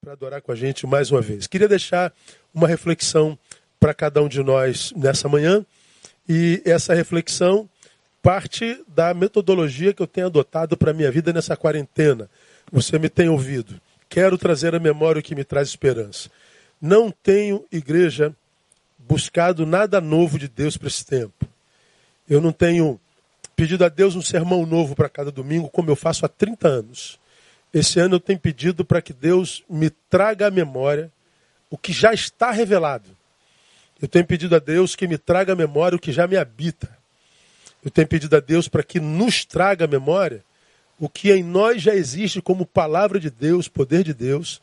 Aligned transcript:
para 0.00 0.12
adorar 0.12 0.40
com 0.40 0.50
a 0.50 0.56
gente 0.56 0.86
mais 0.86 1.10
uma 1.10 1.20
vez. 1.20 1.46
Queria 1.46 1.68
deixar 1.68 2.12
uma 2.54 2.66
reflexão 2.66 3.38
para 3.78 3.92
cada 3.92 4.22
um 4.22 4.28
de 4.28 4.42
nós 4.42 4.92
nessa 4.96 5.28
manhã, 5.28 5.64
e 6.28 6.62
essa 6.64 6.94
reflexão 6.94 7.68
parte 8.22 8.82
da 8.88 9.12
metodologia 9.14 9.92
que 9.92 10.02
eu 10.02 10.06
tenho 10.06 10.26
adotado 10.26 10.76
para 10.76 10.90
a 10.90 10.94
minha 10.94 11.10
vida 11.10 11.32
nessa 11.32 11.56
quarentena. 11.56 12.30
Você 12.70 12.98
me 12.98 13.08
tem 13.08 13.28
ouvido. 13.28 13.80
Quero 14.08 14.38
trazer 14.38 14.74
à 14.74 14.78
memória 14.78 15.20
o 15.20 15.22
que 15.22 15.34
me 15.34 15.44
traz 15.44 15.68
esperança. 15.68 16.30
Não 16.80 17.10
tenho, 17.10 17.64
igreja, 17.70 18.34
buscado 18.98 19.66
nada 19.66 20.00
novo 20.00 20.38
de 20.38 20.48
Deus 20.48 20.76
para 20.76 20.88
esse 20.88 21.04
tempo. 21.04 21.46
Eu 22.28 22.40
não 22.40 22.52
tenho 22.52 22.98
pedido 23.54 23.84
a 23.84 23.88
Deus 23.88 24.16
um 24.16 24.22
sermão 24.22 24.64
novo 24.64 24.96
para 24.96 25.08
cada 25.08 25.30
domingo, 25.30 25.68
como 25.68 25.90
eu 25.90 25.96
faço 25.96 26.24
há 26.24 26.28
30 26.28 26.66
anos. 26.66 27.19
Esse 27.72 28.00
ano 28.00 28.16
eu 28.16 28.20
tenho 28.20 28.38
pedido 28.38 28.84
para 28.84 29.00
que 29.00 29.12
Deus 29.12 29.62
me 29.68 29.90
traga 29.90 30.48
à 30.48 30.50
memória 30.50 31.10
o 31.70 31.78
que 31.78 31.92
já 31.92 32.12
está 32.12 32.50
revelado. 32.50 33.16
Eu 34.02 34.08
tenho 34.08 34.26
pedido 34.26 34.56
a 34.56 34.58
Deus 34.58 34.96
que 34.96 35.06
me 35.06 35.16
traga 35.16 35.52
à 35.52 35.56
memória 35.56 35.96
o 35.96 36.00
que 36.00 36.10
já 36.10 36.26
me 36.26 36.36
habita. 36.36 36.88
Eu 37.84 37.90
tenho 37.90 38.08
pedido 38.08 38.36
a 38.36 38.40
Deus 38.40 38.66
para 38.66 38.82
que 38.82 38.98
nos 38.98 39.44
traga 39.44 39.84
à 39.84 39.88
memória 39.88 40.44
o 40.98 41.08
que 41.08 41.32
em 41.32 41.42
nós 41.42 41.80
já 41.80 41.94
existe 41.94 42.42
como 42.42 42.66
palavra 42.66 43.18
de 43.18 43.30
Deus, 43.30 43.68
poder 43.68 44.04
de 44.04 44.12
Deus, 44.12 44.60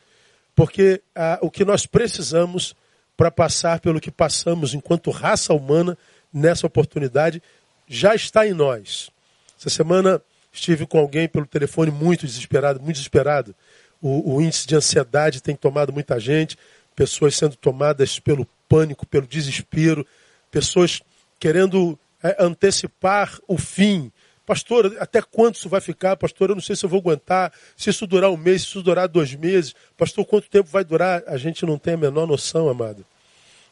porque 0.54 1.02
ah, 1.14 1.38
o 1.40 1.50
que 1.50 1.64
nós 1.64 1.86
precisamos 1.86 2.76
para 3.16 3.30
passar 3.30 3.80
pelo 3.80 4.00
que 4.00 4.10
passamos 4.10 4.74
enquanto 4.74 5.10
raça 5.10 5.52
humana 5.52 5.98
nessa 6.32 6.66
oportunidade 6.66 7.42
já 7.88 8.14
está 8.14 8.46
em 8.46 8.52
nós. 8.52 9.10
Essa 9.58 9.70
semana 9.70 10.22
Estive 10.52 10.86
com 10.86 10.98
alguém 10.98 11.28
pelo 11.28 11.46
telefone 11.46 11.90
muito 11.90 12.26
desesperado, 12.26 12.80
muito 12.80 12.96
desesperado. 12.96 13.54
O, 14.00 14.36
o, 14.36 14.42
índice 14.42 14.66
de 14.66 14.76
ansiedade 14.76 15.42
tem 15.42 15.56
tomado 15.56 15.92
muita 15.92 16.18
gente, 16.18 16.56
pessoas 16.94 17.36
sendo 17.36 17.56
tomadas 17.56 18.18
pelo 18.18 18.46
pânico, 18.68 19.06
pelo 19.06 19.26
desespero, 19.26 20.06
pessoas 20.50 21.02
querendo 21.38 21.98
é, 22.22 22.36
antecipar 22.38 23.38
o 23.46 23.58
fim. 23.58 24.12
Pastor, 24.46 24.96
até 24.98 25.20
quanto 25.20 25.56
isso 25.56 25.68
vai 25.68 25.80
ficar? 25.80 26.16
Pastor, 26.16 26.50
eu 26.50 26.54
não 26.54 26.62
sei 26.62 26.74
se 26.74 26.84
eu 26.84 26.88
vou 26.88 27.00
aguentar. 27.00 27.52
Se 27.76 27.90
isso 27.90 28.06
durar 28.06 28.30
um 28.30 28.36
mês, 28.36 28.62
se 28.62 28.68
isso 28.68 28.82
durar 28.82 29.06
dois 29.06 29.34
meses. 29.34 29.74
Pastor, 29.96 30.24
quanto 30.24 30.48
tempo 30.48 30.70
vai 30.70 30.84
durar? 30.84 31.22
A 31.26 31.36
gente 31.36 31.66
não 31.66 31.78
tem 31.78 31.94
a 31.94 31.98
menor 31.98 32.26
noção, 32.26 32.68
amado. 32.68 33.04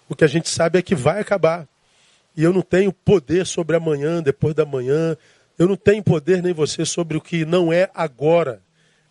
O 0.08 0.14
que 0.14 0.24
a 0.24 0.28
gente 0.28 0.48
sabe 0.48 0.78
é 0.78 0.82
que 0.82 0.94
vai 0.94 1.20
acabar. 1.20 1.66
E 2.36 2.44
eu 2.44 2.52
não 2.52 2.60
tenho 2.60 2.92
poder 2.92 3.46
sobre 3.46 3.76
amanhã, 3.76 4.22
depois 4.22 4.54
da 4.54 4.66
manhã, 4.66 5.16
eu 5.58 5.68
não 5.68 5.76
tenho 5.76 6.02
poder 6.02 6.42
nem 6.42 6.52
você 6.52 6.84
sobre 6.84 7.16
o 7.16 7.20
que 7.20 7.44
não 7.44 7.72
é 7.72 7.90
agora. 7.94 8.62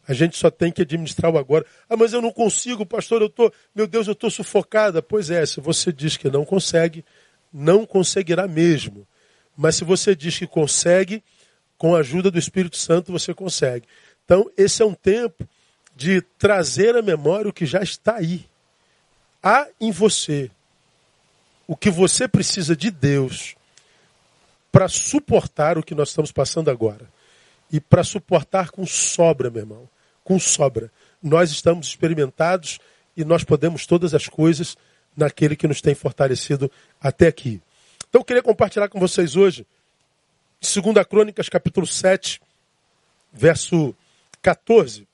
A 0.08 0.14
gente 0.14 0.38
só 0.38 0.52
tem 0.52 0.72
que 0.72 0.84
administrar 0.84 1.32
o 1.32 1.38
agora. 1.38 1.66
Ah, 1.90 1.98
mas 1.98 2.14
eu 2.14 2.22
não 2.22 2.32
consigo, 2.32 2.86
pastor, 2.86 3.22
eu 3.22 3.30
tô, 3.30 3.52
meu 3.74 3.88
Deus, 3.88 4.08
eu 4.08 4.14
estou 4.14 4.30
sufocada. 4.30 5.02
Pois 5.02 5.32
é, 5.32 5.44
se 5.46 5.60
você 5.60 5.92
diz 5.92 6.16
que 6.16 6.30
não 6.30 6.46
consegue, 6.46 7.04
não 7.52 7.86
conseguirá 7.86 8.48
mesmo. 8.48 9.08
Mas 9.58 9.78
se 9.78 9.84
você 9.84 10.16
diz 10.16 10.38
que 10.38 10.46
consegue, 10.46 11.24
com 11.78 11.96
a 11.96 12.00
ajuda 12.00 12.30
do 12.30 12.38
Espírito 12.38 12.78
Santo 12.78 13.12
você 13.12 13.34
consegue. 13.34 13.88
Então, 14.24 14.50
esse 14.58 14.82
é 14.82 14.86
um 14.86 14.94
tempo 14.94 15.48
de 15.96 16.22
trazer 16.38 16.96
à 16.96 17.02
memória 17.02 17.50
o 17.50 17.54
que 17.54 17.66
já 17.66 17.82
está 17.82 18.16
aí. 18.16 18.46
Há 19.42 19.68
em 19.80 19.92
você 19.92 20.52
o 21.68 21.76
que 21.76 21.90
você 21.90 22.28
precisa 22.28 22.76
de 22.76 22.92
Deus 22.92 23.56
para 24.76 24.90
suportar 24.90 25.78
o 25.78 25.84
que 25.84 25.96
nós 25.96 26.10
estamos 26.10 26.34
passando 26.34 26.70
agora. 26.70 27.10
E 27.72 27.80
para 27.80 28.04
suportar 28.04 28.72
com 28.72 28.86
sobra, 28.86 29.50
meu 29.50 29.62
irmão. 29.62 29.90
Com 30.22 30.38
sobra. 30.38 30.92
Nós 31.24 31.50
estamos 31.50 31.88
experimentados 31.88 32.80
e 33.16 33.24
nós 33.24 33.46
podemos 33.46 33.86
todas 33.88 34.14
as 34.14 34.28
coisas 34.28 34.76
naquele 35.16 35.56
que 35.56 35.66
nos 35.66 35.80
tem 35.80 35.96
fortalecido 35.96 36.70
até 37.00 37.28
aqui. 37.28 37.62
Então 38.10 38.20
eu 38.20 38.26
queria 38.26 38.44
compartilhar 38.44 38.90
com 38.90 39.00
vocês 39.00 39.38
hoje, 39.38 39.66
2 40.60 41.08
Crônicas, 41.08 41.48
capítulo 41.48 41.88
7, 41.88 42.42
verso 43.32 43.96
14, 44.42 45.08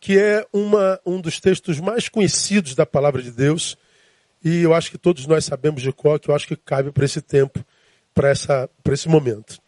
que 0.00 0.18
é 0.18 0.44
uma, 0.52 0.98
um 1.06 1.20
dos 1.20 1.38
textos 1.38 1.78
mais 1.78 2.08
conhecidos 2.08 2.74
da 2.74 2.84
palavra 2.84 3.22
de 3.22 3.30
Deus, 3.30 3.78
e 4.44 4.62
eu 4.62 4.74
acho 4.74 4.90
que 4.90 4.98
todos 4.98 5.26
nós 5.26 5.44
sabemos 5.44 5.80
de 5.80 5.92
qual, 5.92 6.18
que 6.18 6.28
eu 6.28 6.34
acho 6.34 6.48
que 6.48 6.56
cabe 6.56 6.90
para 6.90 7.04
esse 7.04 7.22
tempo 7.22 7.64
para 8.14 8.32
esse 8.92 9.08
momento. 9.08 9.60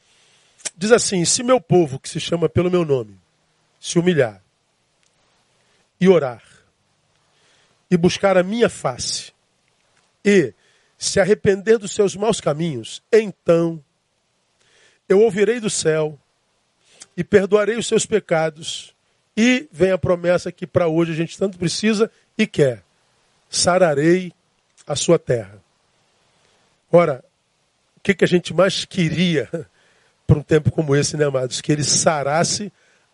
Diz 0.76 0.92
assim: 0.92 1.24
Se 1.24 1.42
meu 1.42 1.60
povo, 1.60 1.98
que 1.98 2.08
se 2.08 2.20
chama 2.20 2.48
pelo 2.48 2.70
meu 2.70 2.84
nome, 2.84 3.18
se 3.80 3.98
humilhar 3.98 4.42
e 6.00 6.08
orar, 6.08 6.42
e 7.90 7.96
buscar 7.96 8.36
a 8.36 8.42
minha 8.42 8.68
face, 8.68 9.32
e 10.24 10.52
se 10.98 11.20
arrepender 11.20 11.78
dos 11.78 11.92
seus 11.92 12.16
maus 12.16 12.40
caminhos, 12.40 13.02
então 13.12 13.82
eu 15.08 15.20
ouvirei 15.20 15.60
do 15.60 15.70
céu 15.70 16.18
e 17.16 17.22
perdoarei 17.22 17.76
os 17.76 17.86
seus 17.86 18.06
pecados. 18.06 18.94
E 19.36 19.68
vem 19.72 19.90
a 19.90 19.98
promessa 19.98 20.52
que 20.52 20.66
para 20.66 20.86
hoje 20.86 21.12
a 21.12 21.14
gente 21.14 21.36
tanto 21.36 21.58
precisa 21.58 22.10
e 22.38 22.46
quer: 22.46 22.82
sararei 23.50 24.32
a 24.86 24.94
sua 24.94 25.18
terra. 25.18 25.60
Ora, 26.90 27.24
que, 28.04 28.14
que 28.14 28.24
a 28.24 28.28
gente 28.28 28.52
mais 28.52 28.84
queria 28.84 29.48
para 30.26 30.38
um 30.38 30.42
tempo 30.42 30.70
como 30.70 30.94
esse, 30.94 31.16
né, 31.16 31.24
amados? 31.24 31.62
Que 31.62 31.72
ele 31.72 31.82
sarasse 31.82 32.70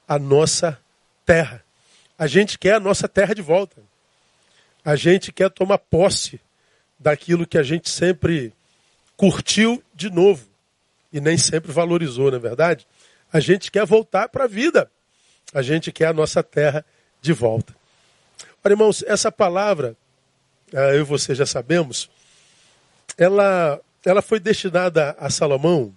a 0.06 0.18
nossa 0.18 0.76
terra. 1.24 1.64
A 2.18 2.26
gente 2.26 2.58
quer 2.58 2.74
a 2.74 2.80
nossa 2.80 3.08
terra 3.08 3.32
de 3.32 3.40
volta. 3.40 3.80
A 4.84 4.96
gente 4.96 5.30
quer 5.30 5.48
tomar 5.48 5.78
posse 5.78 6.40
daquilo 6.98 7.46
que 7.46 7.56
a 7.56 7.62
gente 7.62 7.88
sempre 7.88 8.52
curtiu 9.16 9.82
de 9.94 10.10
novo 10.10 10.44
e 11.12 11.20
nem 11.20 11.38
sempre 11.38 11.70
valorizou, 11.70 12.30
na 12.30 12.38
é 12.38 12.40
verdade? 12.40 12.86
A 13.32 13.38
gente 13.38 13.70
quer 13.70 13.86
voltar 13.86 14.28
para 14.28 14.44
a 14.44 14.48
vida. 14.48 14.90
A 15.54 15.62
gente 15.62 15.92
quer 15.92 16.06
a 16.06 16.12
nossa 16.12 16.42
terra 16.42 16.84
de 17.22 17.32
volta. 17.32 17.74
Olha, 18.64 18.72
irmãos, 18.72 19.04
essa 19.06 19.30
palavra, 19.30 19.96
ah, 20.74 20.94
eu 20.94 21.00
e 21.00 21.04
você 21.04 21.34
já 21.34 21.46
sabemos, 21.46 22.10
ela 23.16 23.80
ela 24.04 24.22
foi 24.22 24.40
destinada 24.40 25.14
a 25.18 25.28
Salomão, 25.28 25.94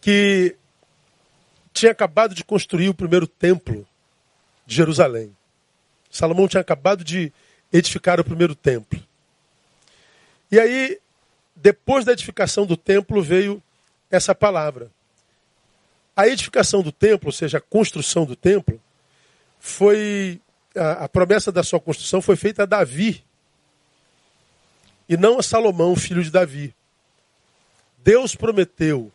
que 0.00 0.56
tinha 1.72 1.92
acabado 1.92 2.34
de 2.34 2.44
construir 2.44 2.88
o 2.88 2.94
primeiro 2.94 3.26
templo 3.26 3.86
de 4.66 4.76
Jerusalém. 4.76 5.34
Salomão 6.10 6.46
tinha 6.46 6.60
acabado 6.60 7.02
de 7.02 7.32
edificar 7.72 8.20
o 8.20 8.24
primeiro 8.24 8.54
templo. 8.54 9.02
E 10.50 10.60
aí, 10.60 11.00
depois 11.56 12.04
da 12.04 12.12
edificação 12.12 12.64
do 12.66 12.76
templo, 12.76 13.22
veio 13.22 13.62
essa 14.10 14.34
palavra. 14.34 14.90
A 16.16 16.28
edificação 16.28 16.82
do 16.82 16.92
templo, 16.92 17.28
ou 17.28 17.32
seja, 17.32 17.58
a 17.58 17.60
construção 17.60 18.24
do 18.24 18.36
templo, 18.36 18.80
foi. 19.58 20.40
A, 20.76 21.04
a 21.04 21.08
promessa 21.08 21.50
da 21.50 21.62
sua 21.62 21.80
construção 21.80 22.20
foi 22.20 22.36
feita 22.36 22.62
a 22.62 22.66
Davi, 22.66 23.24
e 25.08 25.16
não 25.16 25.38
a 25.38 25.42
Salomão, 25.42 25.94
filho 25.96 26.22
de 26.22 26.30
Davi. 26.30 26.74
Deus 27.98 28.34
prometeu 28.34 29.10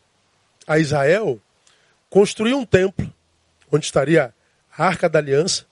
a 0.66 0.78
Israel 0.78 1.40
construir 2.08 2.54
um 2.54 2.64
templo 2.64 3.12
onde 3.70 3.84
estaria 3.84 4.34
a 4.76 4.84
arca 4.84 5.08
da 5.08 5.18
aliança 5.18 5.64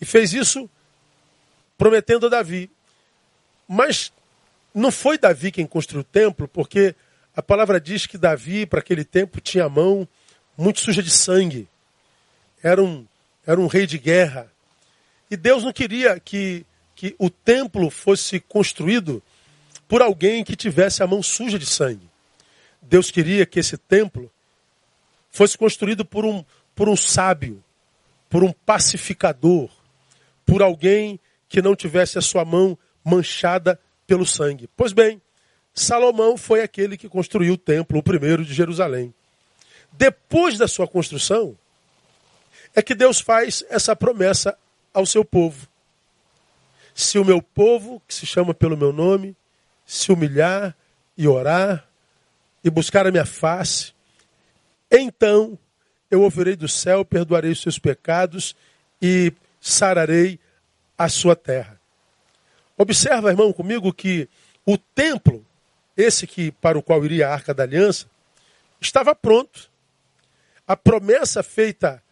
e 0.00 0.04
fez 0.04 0.32
isso 0.32 0.68
prometendo 1.76 2.26
a 2.26 2.28
Davi. 2.28 2.70
Mas 3.68 4.12
não 4.74 4.90
foi 4.90 5.18
Davi 5.18 5.50
quem 5.50 5.66
construiu 5.66 6.00
o 6.00 6.04
templo, 6.04 6.48
porque 6.48 6.94
a 7.34 7.42
palavra 7.42 7.80
diz 7.80 8.06
que 8.06 8.18
Davi, 8.18 8.66
para 8.66 8.80
aquele 8.80 9.04
tempo, 9.04 9.40
tinha 9.40 9.64
a 9.64 9.68
mão 9.68 10.06
muito 10.56 10.80
suja 10.80 11.02
de 11.02 11.10
sangue. 11.10 11.68
Era 12.62 12.82
um, 12.82 13.06
era 13.46 13.60
um 13.60 13.66
rei 13.66 13.86
de 13.86 13.98
guerra. 13.98 14.50
E 15.30 15.36
Deus 15.36 15.64
não 15.64 15.72
queria 15.72 16.20
que 16.20 16.64
que 17.02 17.16
o 17.18 17.28
templo 17.28 17.90
fosse 17.90 18.38
construído 18.38 19.20
por 19.88 20.00
alguém 20.00 20.44
que 20.44 20.54
tivesse 20.54 21.02
a 21.02 21.06
mão 21.08 21.20
suja 21.20 21.58
de 21.58 21.66
sangue. 21.66 22.08
Deus 22.80 23.10
queria 23.10 23.44
que 23.44 23.58
esse 23.58 23.76
templo 23.76 24.30
fosse 25.28 25.58
construído 25.58 26.04
por 26.04 26.24
um, 26.24 26.44
por 26.76 26.88
um 26.88 26.94
sábio, 26.94 27.60
por 28.30 28.44
um 28.44 28.52
pacificador, 28.52 29.68
por 30.46 30.62
alguém 30.62 31.18
que 31.48 31.60
não 31.60 31.74
tivesse 31.74 32.18
a 32.18 32.22
sua 32.22 32.44
mão 32.44 32.78
manchada 33.04 33.80
pelo 34.06 34.24
sangue. 34.24 34.68
Pois 34.76 34.92
bem, 34.92 35.20
Salomão 35.74 36.36
foi 36.36 36.62
aquele 36.62 36.96
que 36.96 37.08
construiu 37.08 37.54
o 37.54 37.58
templo, 37.58 37.98
o 37.98 38.02
primeiro 38.02 38.44
de 38.44 38.54
Jerusalém. 38.54 39.12
Depois 39.90 40.56
da 40.56 40.68
sua 40.68 40.86
construção, 40.86 41.58
é 42.76 42.80
que 42.80 42.94
Deus 42.94 43.18
faz 43.18 43.64
essa 43.68 43.96
promessa 43.96 44.56
ao 44.94 45.04
seu 45.04 45.24
povo. 45.24 45.71
Se 46.94 47.18
o 47.18 47.24
meu 47.24 47.40
povo, 47.40 48.02
que 48.06 48.14
se 48.14 48.26
chama 48.26 48.52
pelo 48.52 48.76
meu 48.76 48.92
nome, 48.92 49.36
se 49.86 50.12
humilhar 50.12 50.76
e 51.16 51.26
orar 51.26 51.88
e 52.62 52.70
buscar 52.70 53.06
a 53.06 53.10
minha 53.10 53.26
face, 53.26 53.92
então 54.90 55.58
eu 56.10 56.22
ouvirei 56.22 56.54
do 56.54 56.68
céu, 56.68 57.04
perdoarei 57.04 57.50
os 57.50 57.62
seus 57.62 57.78
pecados 57.78 58.54
e 59.00 59.32
sararei 59.60 60.38
a 60.98 61.08
sua 61.08 61.34
terra. 61.34 61.80
Observa, 62.76 63.30
irmão, 63.30 63.52
comigo 63.52 63.92
que 63.92 64.28
o 64.66 64.76
templo, 64.76 65.44
esse 65.96 66.26
que 66.26 66.52
para 66.52 66.78
o 66.78 66.82
qual 66.82 67.04
iria 67.04 67.28
a 67.28 67.32
Arca 67.32 67.54
da 67.54 67.62
Aliança, 67.62 68.06
estava 68.80 69.14
pronto. 69.14 69.70
A 70.66 70.76
promessa 70.76 71.42
feita 71.42 72.02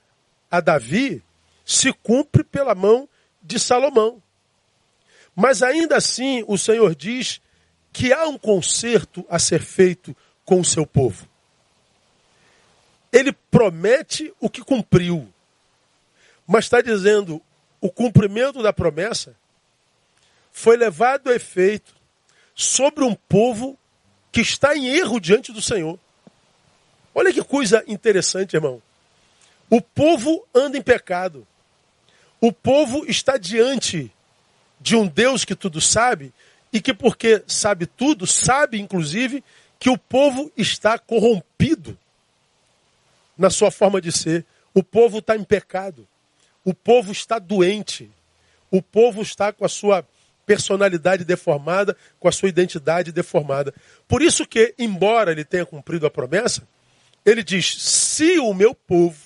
a 0.51 0.61
Davi 0.61 1.23
se 1.65 1.93
cumpre 1.93 2.43
pela 2.43 2.75
mão 2.75 3.09
de 3.43 3.59
Salomão. 3.59 4.23
Mas 5.35 5.63
ainda 5.63 5.97
assim, 5.97 6.45
o 6.47 6.59
Senhor 6.59 6.95
diz 6.95 7.41
que 7.93 8.13
há 8.13 8.27
um 8.27 8.39
conserto 8.39 9.25
a 9.29 9.39
ser 9.39 9.63
feito 9.63 10.17
com 10.45 10.61
o 10.61 10.65
seu 10.65 10.87
povo. 10.87 11.29
Ele 13.13 13.33
promete 13.51 14.33
o 14.41 14.49
que 14.49 14.63
cumpriu, 14.63 15.33
mas 16.47 16.65
está 16.65 16.81
dizendo 16.81 17.43
o 17.81 17.91
cumprimento 17.91 18.63
da 18.63 18.73
promessa 18.73 19.35
foi 20.53 20.77
levado 20.77 21.31
a 21.31 21.35
efeito 21.35 21.95
sobre 22.55 23.05
um 23.05 23.15
povo 23.15 23.79
que 24.31 24.41
está 24.41 24.77
em 24.77 24.87
erro 24.87 25.19
diante 25.21 25.53
do 25.53 25.63
Senhor. 25.63 25.99
Olha 27.15 27.33
que 27.33 27.43
coisa 27.43 27.83
interessante, 27.87 28.55
irmão. 28.55 28.83
O 29.69 29.81
povo 29.81 30.47
anda 30.55 30.77
em 30.77 30.83
pecado. 30.83 31.47
O 32.41 32.53
povo 32.53 33.05
está 33.07 33.37
diante 33.37 34.13
de 34.81 34.97
um 34.97 35.07
Deus 35.07 35.45
que 35.45 35.55
tudo 35.55 35.81
sabe 35.81 36.33
e 36.73 36.81
que, 36.81 36.95
porque 36.95 37.43
sabe 37.47 37.87
tudo, 37.87 38.27
sabe 38.27 38.81
inclusive 38.81 39.45
que 39.79 39.91
o 39.91 39.99
povo 39.99 40.51
está 40.57 40.99
corrompido 40.99 41.99
na 43.37 43.51
sua 43.51 43.71
forma 43.71 44.01
de 44.01 44.13
ser. 44.13 44.45
O 44.75 44.83
povo 44.83 45.19
está 45.19 45.37
em 45.37 45.43
pecado. 45.45 46.07
O 46.65 46.75
povo 46.75 47.11
está 47.11 47.39
doente. 47.39 48.11
O 48.71 48.83
povo 48.83 49.23
está 49.23 49.53
com 49.53 49.65
a 49.65 49.69
sua 49.69 50.07
personalidade 50.47 51.25
deformada, 51.25 51.97
com 52.19 52.29
a 52.29 52.33
sua 52.33 52.49
identidade 52.49 53.13
deformada. 53.13 53.75
Por 54.07 54.21
isso 54.21 54.47
que, 54.47 54.75
embora 54.79 55.33
ele 55.33 55.45
tenha 55.45 55.65
cumprido 55.65 56.07
a 56.07 56.11
promessa, 56.11 56.63
ele 57.25 57.43
diz: 57.43 57.75
se 57.81 58.39
o 58.39 58.53
meu 58.53 58.75
povo. 58.75 59.19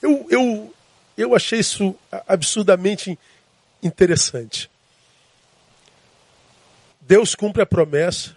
Eu, 0.00 0.26
eu, 0.30 0.74
eu 1.22 1.34
achei 1.34 1.58
isso 1.58 1.96
absurdamente 2.26 3.18
interessante. 3.82 4.70
Deus 7.00 7.34
cumpre 7.34 7.60
a 7.60 7.66
promessa, 7.66 8.36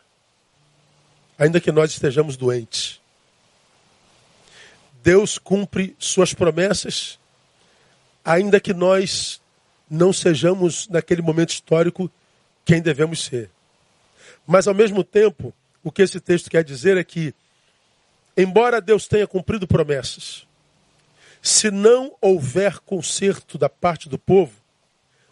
ainda 1.38 1.62
que 1.62 1.72
nós 1.72 1.92
estejamos 1.92 2.36
doentes. 2.36 3.00
Deus 5.04 5.38
cumpre 5.38 5.96
suas 6.00 6.34
promessas, 6.34 7.20
ainda 8.26 8.60
que 8.60 8.74
nós 8.74 9.40
não 9.90 10.12
sejamos, 10.12 10.88
naquele 10.88 11.22
momento 11.22 11.50
histórico, 11.50 12.10
quem 12.66 12.82
devemos 12.82 13.24
ser. 13.24 13.50
Mas, 14.48 14.68
ao 14.68 14.74
mesmo 14.74 15.04
tempo, 15.04 15.54
o 15.84 15.92
que 15.92 16.02
esse 16.02 16.20
texto 16.20 16.50
quer 16.50 16.64
dizer 16.64 16.98
é 16.98 17.04
que, 17.04 17.34
embora 18.36 18.82
Deus 18.82 19.08
tenha 19.08 19.28
cumprido 19.28 19.68
promessas, 19.68 20.48
se 21.42 21.72
não 21.72 22.16
houver 22.22 22.80
conserto 22.80 23.58
da 23.58 23.68
parte 23.68 24.08
do 24.08 24.20
povo, 24.20 24.54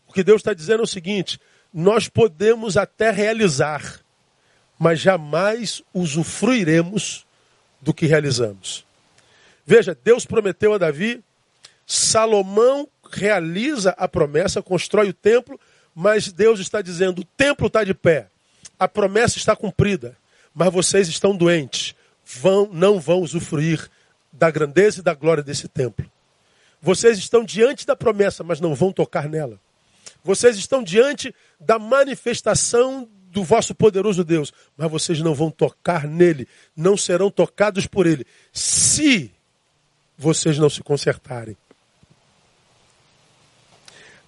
o 0.08 0.14
que 0.14 0.24
Deus 0.24 0.40
está 0.42 0.54
dizendo 0.54 0.82
é 0.82 0.84
o 0.84 0.88
seguinte: 0.88 1.40
nós 1.74 2.08
podemos 2.10 2.78
até 2.78 3.12
realizar, 3.12 4.00
mas 4.78 5.00
jamais 5.00 5.84
usufruiremos 5.94 7.28
do 7.80 7.94
que 7.94 8.08
realizamos. 8.08 8.86
Veja, 9.66 9.96
Deus 10.04 10.26
prometeu 10.26 10.74
a 10.74 10.80
Davi, 10.80 11.24
Salomão 11.86 12.88
realiza 13.12 13.92
a 13.92 14.08
promessa, 14.08 14.64
constrói 14.64 15.10
o 15.10 15.14
templo, 15.14 15.60
mas 15.94 16.32
Deus 16.32 16.60
está 16.60 16.82
dizendo: 16.82 17.22
o 17.22 17.26
templo 17.26 17.68
está 17.68 17.84
de 17.84 17.94
pé, 17.94 18.30
a 18.80 18.88
promessa 18.88 19.38
está 19.38 19.56
cumprida, 19.56 20.18
mas 20.56 20.74
vocês 20.74 21.08
estão 21.08 21.36
doentes, 21.36 21.94
vão, 22.26 22.68
não 22.72 23.00
vão 23.00 23.22
usufruir 23.22 23.90
da 24.31 24.50
grandeza 24.50 25.00
e 25.00 25.04
da 25.04 25.14
glória 25.14 25.44
desse 25.44 25.68
templo. 25.68 26.10
Vocês 26.81 27.18
estão 27.18 27.44
diante 27.44 27.86
da 27.86 27.96
promessa, 27.96 28.44
mas 28.44 28.60
não 28.60 28.74
vão 28.74 28.92
tocar 28.92 29.28
nela. 29.28 29.60
Vocês 30.24 30.58
estão 30.58 30.84
diante 30.84 31.34
da 31.60 31.78
manifestação 31.78 33.08
do 33.31 33.44
vosso 33.44 33.76
poderoso 33.76 34.24
Deus, 34.24 34.52
mas 34.76 34.90
vocês 34.90 35.20
não 35.20 35.36
vão 35.36 35.52
tocar 35.52 36.08
nele, 36.08 36.48
não 36.76 36.98
serão 36.98 37.30
tocados 37.30 37.86
por 37.86 38.08
ele, 38.08 38.26
se 38.52 39.31
vocês 40.18 40.58
não 40.58 40.70
se 40.70 40.81
consertarem. 40.81 41.56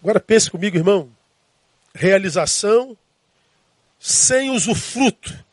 Agora 0.01 0.19
pense 0.19 0.49
comigo, 0.49 0.77
irmão. 0.77 1.09
Realização 1.93 2.97
sem 3.99 4.49
usufruto 4.49 5.45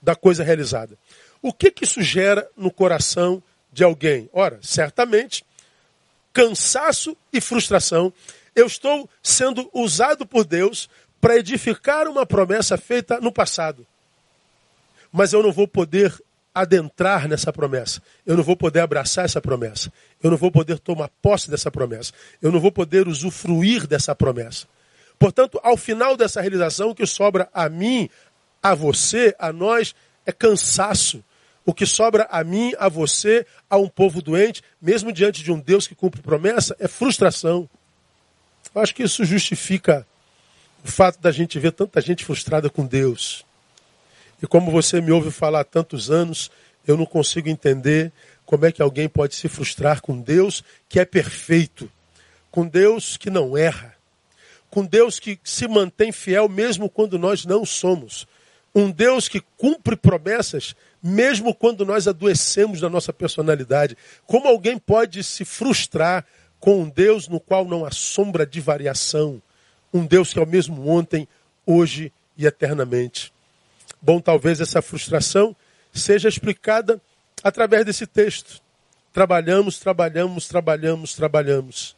da 0.00 0.14
coisa 0.14 0.44
realizada. 0.44 0.96
O 1.42 1.52
que, 1.52 1.70
que 1.70 1.84
isso 1.84 2.00
gera 2.02 2.48
no 2.56 2.70
coração 2.70 3.42
de 3.76 3.84
alguém? 3.84 4.26
Ora, 4.32 4.58
certamente, 4.62 5.44
cansaço 6.32 7.14
e 7.30 7.42
frustração 7.42 8.10
eu 8.54 8.66
estou 8.66 9.08
sendo 9.22 9.68
usado 9.74 10.24
por 10.24 10.46
Deus 10.46 10.88
para 11.20 11.36
edificar 11.36 12.08
uma 12.08 12.24
promessa 12.24 12.78
feita 12.78 13.20
no 13.20 13.30
passado. 13.30 13.86
Mas 15.12 15.34
eu 15.34 15.42
não 15.42 15.52
vou 15.52 15.68
poder 15.68 16.14
adentrar 16.54 17.28
nessa 17.28 17.52
promessa. 17.52 18.00
Eu 18.24 18.34
não 18.34 18.42
vou 18.42 18.56
poder 18.56 18.80
abraçar 18.80 19.26
essa 19.26 19.42
promessa. 19.42 19.92
Eu 20.22 20.30
não 20.30 20.38
vou 20.38 20.50
poder 20.50 20.78
tomar 20.78 21.10
posse 21.20 21.50
dessa 21.50 21.70
promessa. 21.70 22.14
Eu 22.40 22.50
não 22.50 22.58
vou 22.58 22.72
poder 22.72 23.06
usufruir 23.06 23.86
dessa 23.86 24.14
promessa. 24.14 24.66
Portanto, 25.18 25.60
ao 25.62 25.76
final 25.76 26.16
dessa 26.16 26.40
realização, 26.40 26.88
o 26.88 26.94
que 26.94 27.06
sobra 27.06 27.46
a 27.52 27.68
mim, 27.68 28.08
a 28.62 28.74
você, 28.74 29.36
a 29.38 29.52
nós, 29.52 29.94
é 30.24 30.32
cansaço. 30.32 31.22
O 31.66 31.74
que 31.74 31.84
sobra 31.84 32.28
a 32.30 32.44
mim, 32.44 32.72
a 32.78 32.88
você, 32.88 33.44
a 33.68 33.76
um 33.76 33.88
povo 33.88 34.22
doente, 34.22 34.62
mesmo 34.80 35.12
diante 35.12 35.42
de 35.42 35.50
um 35.50 35.58
Deus 35.58 35.88
que 35.88 35.96
cumpre 35.96 36.22
promessa, 36.22 36.76
é 36.78 36.86
frustração. 36.86 37.68
Eu 38.72 38.80
acho 38.80 38.94
que 38.94 39.02
isso 39.02 39.24
justifica 39.24 40.06
o 40.84 40.88
fato 40.88 41.20
da 41.20 41.32
gente 41.32 41.58
ver 41.58 41.72
tanta 41.72 42.00
gente 42.00 42.24
frustrada 42.24 42.70
com 42.70 42.86
Deus. 42.86 43.44
E 44.40 44.46
como 44.46 44.70
você 44.70 45.00
me 45.00 45.10
ouve 45.10 45.32
falar 45.32 45.60
há 45.60 45.64
tantos 45.64 46.08
anos, 46.08 46.52
eu 46.86 46.96
não 46.96 47.04
consigo 47.04 47.48
entender 47.48 48.12
como 48.44 48.64
é 48.64 48.70
que 48.70 48.80
alguém 48.80 49.08
pode 49.08 49.34
se 49.34 49.48
frustrar 49.48 50.00
com 50.00 50.20
Deus 50.20 50.62
que 50.88 51.00
é 51.00 51.04
perfeito, 51.04 51.90
com 52.48 52.64
Deus 52.64 53.16
que 53.16 53.28
não 53.28 53.58
erra, 53.58 53.96
com 54.70 54.84
Deus 54.84 55.18
que 55.18 55.36
se 55.42 55.66
mantém 55.66 56.12
fiel 56.12 56.48
mesmo 56.48 56.88
quando 56.88 57.18
nós 57.18 57.44
não 57.44 57.64
somos, 57.64 58.24
um 58.72 58.90
Deus 58.90 59.26
que 59.26 59.40
cumpre 59.56 59.96
promessas 59.96 60.76
mesmo 61.06 61.54
quando 61.54 61.86
nós 61.86 62.08
adoecemos 62.08 62.80
da 62.80 62.90
nossa 62.90 63.12
personalidade. 63.12 63.96
Como 64.26 64.48
alguém 64.48 64.76
pode 64.76 65.22
se 65.22 65.44
frustrar 65.44 66.26
com 66.58 66.82
um 66.82 66.88
Deus 66.88 67.28
no 67.28 67.38
qual 67.38 67.64
não 67.64 67.84
há 67.84 67.90
sombra 67.90 68.44
de 68.44 68.60
variação, 68.60 69.40
um 69.92 70.04
Deus 70.04 70.32
que 70.32 70.38
é 70.38 70.42
o 70.42 70.46
mesmo 70.46 70.88
ontem, 70.88 71.28
hoje 71.64 72.12
e 72.36 72.44
eternamente. 72.44 73.32
Bom, 74.02 74.20
talvez 74.20 74.60
essa 74.60 74.82
frustração 74.82 75.54
seja 75.92 76.28
explicada 76.28 77.00
através 77.42 77.84
desse 77.84 78.06
texto. 78.06 78.60
Trabalhamos, 79.12 79.78
trabalhamos, 79.78 80.48
trabalhamos, 80.48 81.14
trabalhamos, 81.14 81.96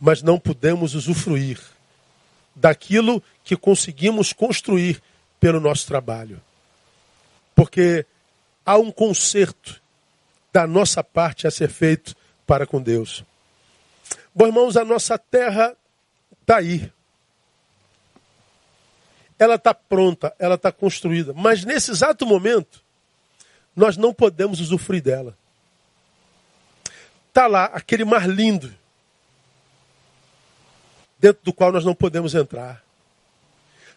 mas 0.00 0.22
não 0.22 0.38
podemos 0.38 0.94
usufruir 0.94 1.58
daquilo 2.54 3.22
que 3.42 3.56
conseguimos 3.56 4.32
construir 4.32 5.02
pelo 5.40 5.58
nosso 5.58 5.86
trabalho. 5.86 6.40
Porque 7.54 8.04
há 8.66 8.76
um 8.76 8.90
conserto 8.90 9.80
da 10.52 10.66
nossa 10.66 11.04
parte 11.04 11.46
a 11.46 11.50
ser 11.50 11.70
feito 11.70 12.16
para 12.44 12.66
com 12.66 12.82
Deus. 12.82 13.24
Bom, 14.34 14.46
irmãos, 14.46 14.76
a 14.76 14.84
nossa 14.84 15.16
terra 15.16 15.76
está 16.40 16.56
aí. 16.56 16.92
Ela 19.38 19.54
está 19.54 19.72
pronta, 19.72 20.34
ela 20.38 20.56
está 20.56 20.72
construída. 20.72 21.32
Mas 21.32 21.64
nesse 21.64 21.92
exato 21.92 22.26
momento, 22.26 22.82
nós 23.74 23.96
não 23.96 24.12
podemos 24.12 24.60
usufruir 24.60 25.02
dela. 25.02 25.36
Está 27.28 27.46
lá 27.46 27.66
aquele 27.66 28.04
mar 28.04 28.26
lindo, 28.26 28.74
dentro 31.18 31.44
do 31.44 31.52
qual 31.52 31.70
nós 31.70 31.84
não 31.84 31.94
podemos 31.94 32.34
entrar. 32.34 32.82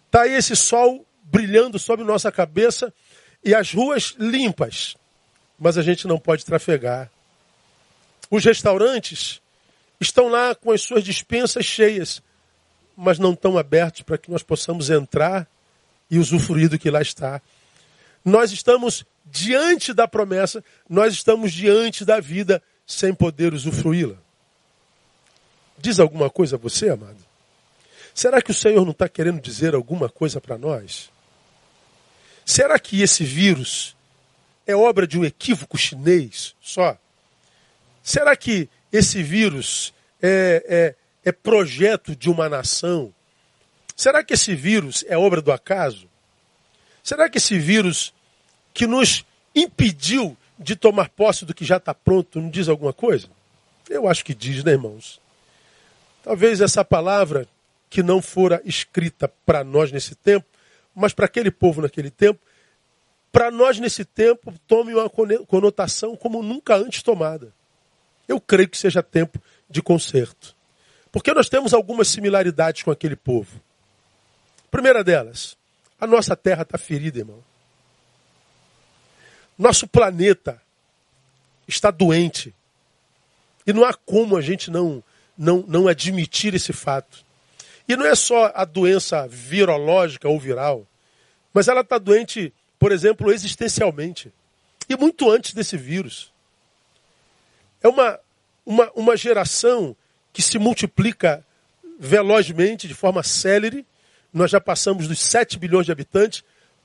Está 0.05 0.23
aí 0.23 0.33
esse 0.33 0.55
sol 0.55 1.05
brilhando 1.23 1.79
sobre 1.79 2.03
nossa 2.03 2.31
cabeça 2.31 2.93
e 3.43 3.55
as 3.55 3.73
ruas 3.73 4.15
limpas, 4.19 4.95
mas 5.57 5.77
a 5.77 5.81
gente 5.81 6.07
não 6.07 6.19
pode 6.19 6.45
trafegar. 6.45 7.09
Os 8.29 8.43
restaurantes 8.43 9.41
estão 9.99 10.27
lá 10.27 10.53
com 10.55 10.71
as 10.71 10.81
suas 10.81 11.03
dispensas 11.03 11.65
cheias, 11.65 12.21
mas 12.95 13.17
não 13.17 13.33
estão 13.33 13.57
abertos 13.57 14.01
para 14.01 14.17
que 14.17 14.29
nós 14.29 14.43
possamos 14.43 14.89
entrar 14.89 15.47
e 16.09 16.17
usufruir 16.17 16.69
do 16.69 16.79
que 16.79 16.89
lá 16.89 17.01
está. 17.01 17.41
nós 18.25 18.51
estamos 18.51 19.05
diante 19.25 19.93
da 19.93 20.07
promessa, 20.07 20.63
nós 20.89 21.13
estamos 21.13 21.53
diante 21.53 22.03
da 22.03 22.19
vida 22.19 22.61
sem 22.85 23.13
poder 23.13 23.53
usufruí-la. 23.53 24.17
Diz 25.77 25.99
alguma 25.99 26.29
coisa 26.29 26.55
a 26.55 26.59
você, 26.59 26.89
amado? 26.89 27.17
Será 28.13 28.41
que 28.41 28.51
o 28.51 28.53
Senhor 28.53 28.83
não 28.83 28.91
está 28.91 29.07
querendo 29.07 29.39
dizer 29.39 29.73
alguma 29.73 30.09
coisa 30.09 30.41
para 30.41 30.57
nós? 30.57 31.09
Será 32.49 32.79
que 32.79 33.03
esse 33.03 33.23
vírus 33.23 33.95
é 34.65 34.75
obra 34.75 35.05
de 35.05 35.19
um 35.19 35.23
equívoco 35.23 35.77
chinês 35.77 36.55
só? 36.59 36.97
Será 38.01 38.35
que 38.35 38.67
esse 38.91 39.21
vírus 39.21 39.93
é, 40.19 40.95
é, 41.23 41.29
é 41.29 41.31
projeto 41.31 42.15
de 42.15 42.27
uma 42.27 42.49
nação? 42.49 43.13
Será 43.95 44.23
que 44.23 44.33
esse 44.33 44.55
vírus 44.55 45.05
é 45.07 45.15
obra 45.15 45.43
do 45.43 45.51
acaso? 45.51 46.09
Será 47.03 47.29
que 47.29 47.37
esse 47.37 47.59
vírus 47.59 48.11
que 48.73 48.87
nos 48.87 49.23
impediu 49.53 50.35
de 50.57 50.75
tomar 50.75 51.09
posse 51.09 51.45
do 51.45 51.53
que 51.53 51.63
já 51.63 51.77
está 51.77 51.93
pronto 51.93 52.41
não 52.41 52.49
diz 52.49 52.67
alguma 52.67 52.91
coisa? 52.91 53.27
Eu 53.87 54.07
acho 54.07 54.25
que 54.25 54.33
diz, 54.33 54.63
né, 54.63 54.71
irmãos? 54.71 55.21
Talvez 56.23 56.61
essa 56.61 56.83
palavra 56.83 57.47
que 57.91 58.01
não 58.01 58.23
fora 58.23 58.59
escrita 58.65 59.31
para 59.45 59.63
nós 59.63 59.91
nesse 59.91 60.15
tempo, 60.15 60.48
mas 60.99 61.13
para 61.13 61.25
aquele 61.25 61.49
povo 61.49 61.81
naquele 61.81 62.11
tempo, 62.11 62.39
para 63.31 63.49
nós 63.49 63.79
nesse 63.79 64.03
tempo 64.03 64.53
tome 64.67 64.93
uma 64.93 65.09
conotação 65.47 66.15
como 66.15 66.43
nunca 66.43 66.75
antes 66.75 67.01
tomada. 67.01 67.53
Eu 68.27 68.39
creio 68.39 68.67
que 68.67 68.77
seja 68.77 69.01
tempo 69.01 69.41
de 69.69 69.81
conserto. 69.81 70.55
Porque 71.11 71.33
nós 71.33 71.47
temos 71.47 71.73
algumas 71.73 72.07
similaridades 72.09 72.83
com 72.83 72.91
aquele 72.91 73.15
povo. 73.15 73.61
Primeira 74.69 75.03
delas, 75.03 75.57
a 75.99 76.05
nossa 76.05 76.35
terra 76.35 76.63
está 76.63 76.77
ferida, 76.77 77.19
irmão. 77.19 77.43
Nosso 79.57 79.87
planeta 79.87 80.61
está 81.67 81.91
doente. 81.91 82.53
E 83.65 83.71
não 83.71 83.85
há 83.85 83.93
como 83.93 84.35
a 84.35 84.41
gente 84.41 84.69
não, 84.69 85.03
não, 85.37 85.63
não 85.67 85.87
admitir 85.87 86.53
esse 86.53 86.73
fato. 86.73 87.25
E 87.89 87.95
não 87.95 88.05
é 88.05 88.13
só 88.13 88.51
a 88.53 88.65
doença 88.65 89.27
virológica 89.27 90.29
ou 90.29 90.39
viral, 90.39 90.87
mas 91.51 91.67
ela 91.67 91.81
está 91.81 91.97
doente, 91.97 92.53
por 92.77 92.91
exemplo, 92.91 93.31
existencialmente. 93.31 94.31
E 94.87 94.95
muito 94.95 95.29
antes 95.31 95.55
desse 95.55 95.75
vírus. 95.75 96.31
É 97.81 97.87
uma, 97.87 98.19
uma, 98.63 98.91
uma 98.91 99.17
geração 99.17 99.95
que 100.31 100.43
se 100.43 100.59
multiplica 100.59 101.43
velozmente, 101.99 102.87
de 102.87 102.93
forma 102.93 103.23
célere. 103.23 103.83
Nós 104.31 104.51
já 104.51 104.61
passamos 104.61 105.07
dos 105.07 105.19
7 105.19 105.57
bilhões 105.57 105.87
de 105.87 105.91
habitantes, 105.91 106.43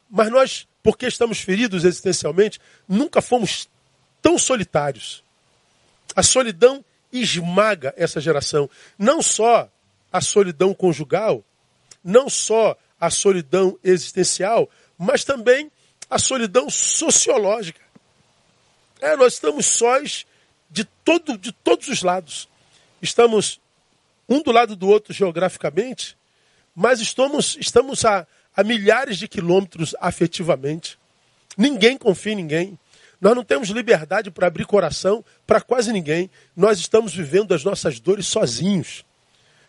mas 0.08 0.30
nós, 0.30 0.66
porque 0.82 1.06
estamos 1.06 1.38
feridos 1.38 1.84
existencialmente, 1.84 2.58
nunca 2.88 3.20
fomos 3.20 3.68
tão 4.22 4.38
solitários. 4.38 5.22
A 6.16 6.22
solidão 6.22 6.82
esmaga 7.12 7.92
essa 7.94 8.22
geração. 8.22 8.70
Não 8.98 9.20
só 9.20 9.70
a 10.14 10.20
solidão 10.20 10.72
conjugal, 10.72 11.44
não 12.04 12.28
só 12.28 12.78
a 13.00 13.10
solidão 13.10 13.76
existencial, 13.82 14.70
mas 14.96 15.24
também 15.24 15.72
a 16.08 16.20
solidão 16.20 16.70
sociológica. 16.70 17.80
É, 19.00 19.16
nós 19.16 19.32
estamos 19.32 19.66
sós 19.66 20.24
de, 20.70 20.84
todo, 20.84 21.36
de 21.36 21.50
todos 21.50 21.88
os 21.88 22.04
lados. 22.04 22.48
Estamos 23.02 23.60
um 24.28 24.40
do 24.40 24.52
lado 24.52 24.76
do 24.76 24.86
outro 24.86 25.12
geograficamente, 25.12 26.16
mas 26.76 27.00
estamos, 27.00 27.56
estamos 27.58 28.04
a, 28.04 28.24
a 28.56 28.62
milhares 28.62 29.18
de 29.18 29.26
quilômetros 29.26 29.96
afetivamente. 30.00 30.96
Ninguém 31.58 31.98
confia 31.98 32.34
em 32.34 32.36
ninguém. 32.36 32.78
Nós 33.20 33.34
não 33.34 33.42
temos 33.42 33.68
liberdade 33.70 34.30
para 34.30 34.46
abrir 34.46 34.64
coração 34.64 35.24
para 35.44 35.60
quase 35.60 35.92
ninguém. 35.92 36.30
Nós 36.54 36.78
estamos 36.78 37.12
vivendo 37.12 37.52
as 37.52 37.64
nossas 37.64 37.98
dores 37.98 38.28
sozinhos. 38.28 39.04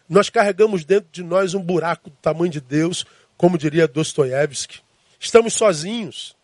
Nós 0.08 0.30
carregamos 0.30 0.86
dentro 0.86 1.10
de 1.12 1.24
nós 1.24 1.54
um 1.54 1.62
buraco 1.62 2.10
do 2.10 2.16
tamanho 2.18 2.52
de 2.52 2.62
Deus, 2.62 3.06
como 3.38 3.58
diria 3.58 3.88
Dostoiévski. 3.88 4.80
Estamos 5.20 5.54
sozinhos, 5.54 6.36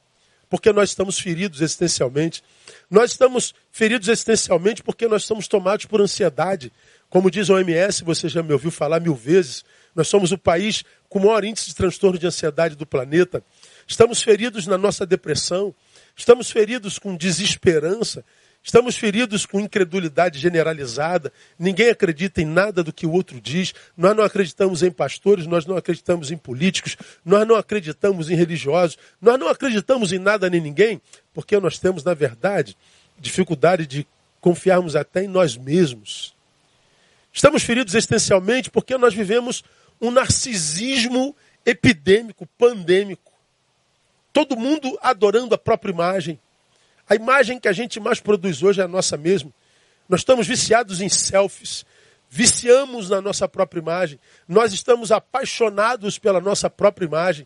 porque 0.49 0.73
nós 0.73 0.89
estamos 0.89 1.19
feridos 1.19 1.61
existencialmente. 1.61 2.43
Nós 2.89 3.11
estamos 3.11 3.53
feridos 3.71 4.07
existencialmente 4.07 4.83
porque 4.83 5.07
nós 5.07 5.21
estamos 5.21 5.47
tomados 5.47 5.85
por 5.85 6.01
ansiedade. 6.01 6.71
Como 7.09 7.29
diz 7.29 7.49
a 7.49 7.53
OMS, 7.53 8.03
você 8.03 8.27
já 8.27 8.41
me 8.41 8.51
ouviu 8.51 8.71
falar 8.71 8.99
mil 8.99 9.15
vezes, 9.15 9.63
nós 9.95 10.07
somos 10.07 10.31
o 10.31 10.37
país 10.37 10.83
com 11.07 11.19
o 11.19 11.25
maior 11.25 11.43
índice 11.43 11.67
de 11.67 11.75
transtorno 11.75 12.17
de 12.17 12.25
ansiedade 12.25 12.75
do 12.75 12.85
planeta. 12.85 13.43
Estamos 13.87 14.21
feridos 14.23 14.65
na 14.65 14.77
nossa 14.77 15.05
depressão, 15.05 15.75
estamos 16.15 16.49
feridos 16.49 16.97
com 16.97 17.15
desesperança, 17.15 18.23
Estamos 18.63 18.95
feridos 18.95 19.45
com 19.45 19.59
incredulidade 19.59 20.37
generalizada. 20.37 21.33
Ninguém 21.57 21.89
acredita 21.89 22.41
em 22.41 22.45
nada 22.45 22.83
do 22.83 22.93
que 22.93 23.07
o 23.07 23.11
outro 23.11 23.41
diz. 23.41 23.73
Nós 23.97 24.15
não 24.15 24.23
acreditamos 24.23 24.83
em 24.83 24.91
pastores, 24.91 25.47
nós 25.47 25.65
não 25.65 25.75
acreditamos 25.75 26.29
em 26.29 26.37
políticos, 26.37 26.95
nós 27.25 27.47
não 27.47 27.55
acreditamos 27.55 28.29
em 28.29 28.35
religiosos, 28.35 28.97
nós 29.19 29.39
não 29.39 29.47
acreditamos 29.47 30.13
em 30.13 30.19
nada 30.19 30.49
nem 30.49 30.61
ninguém, 30.61 31.01
porque 31.33 31.59
nós 31.59 31.79
temos, 31.79 32.03
na 32.03 32.13
verdade, 32.13 32.77
dificuldade 33.19 33.87
de 33.87 34.07
confiarmos 34.39 34.95
até 34.95 35.23
em 35.23 35.27
nós 35.27 35.57
mesmos. 35.57 36.35
Estamos 37.33 37.63
feridos 37.63 37.95
existencialmente 37.95 38.69
porque 38.69 38.95
nós 38.95 39.13
vivemos 39.13 39.63
um 39.99 40.11
narcisismo 40.11 41.35
epidêmico, 41.65 42.47
pandêmico. 42.57 43.31
Todo 44.31 44.55
mundo 44.55 44.97
adorando 45.01 45.55
a 45.55 45.57
própria 45.57 45.91
imagem 45.91 46.39
a 47.11 47.15
imagem 47.15 47.59
que 47.59 47.67
a 47.67 47.73
gente 47.73 47.99
mais 47.99 48.21
produz 48.21 48.63
hoje 48.63 48.79
é 48.79 48.85
a 48.85 48.87
nossa 48.87 49.17
mesma. 49.17 49.51
Nós 50.07 50.21
estamos 50.21 50.47
viciados 50.47 51.01
em 51.01 51.09
selfies, 51.09 51.85
viciamos 52.29 53.09
na 53.09 53.19
nossa 53.19 53.49
própria 53.49 53.81
imagem, 53.81 54.17
nós 54.47 54.71
estamos 54.71 55.11
apaixonados 55.11 56.17
pela 56.17 56.39
nossa 56.39 56.69
própria 56.69 57.05
imagem 57.05 57.45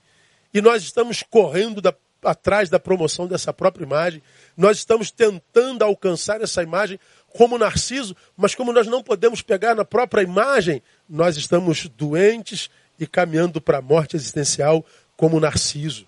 e 0.53 0.61
nós 0.61 0.83
estamos 0.83 1.23
correndo 1.23 1.81
da, 1.81 1.91
atrás 2.23 2.69
da 2.69 2.79
promoção 2.79 3.27
dessa 3.27 3.51
própria 3.51 3.83
imagem. 3.83 4.21
Nós 4.55 4.77
estamos 4.77 5.09
tentando 5.09 5.83
alcançar 5.83 6.41
essa 6.41 6.61
imagem 6.61 6.99
como 7.29 7.57
Narciso, 7.57 8.15
mas 8.37 8.53
como 8.53 8.71
nós 8.71 8.85
não 8.85 9.01
podemos 9.01 9.41
pegar 9.41 9.73
na 9.73 9.83
própria 9.83 10.21
imagem, 10.21 10.79
nós 11.09 11.37
estamos 11.37 11.87
doentes 11.87 12.69
e 12.99 13.07
caminhando 13.07 13.59
para 13.59 13.79
a 13.79 13.81
morte 13.81 14.15
existencial 14.15 14.85
como 15.17 15.39
Narciso. 15.39 16.05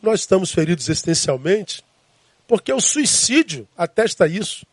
Nós 0.00 0.20
estamos 0.20 0.50
feridos 0.50 0.88
existencialmente 0.88 1.84
porque 2.52 2.70
o 2.70 2.82
suicídio 2.82 3.66
atesta 3.74 4.26
isso. 4.28 4.66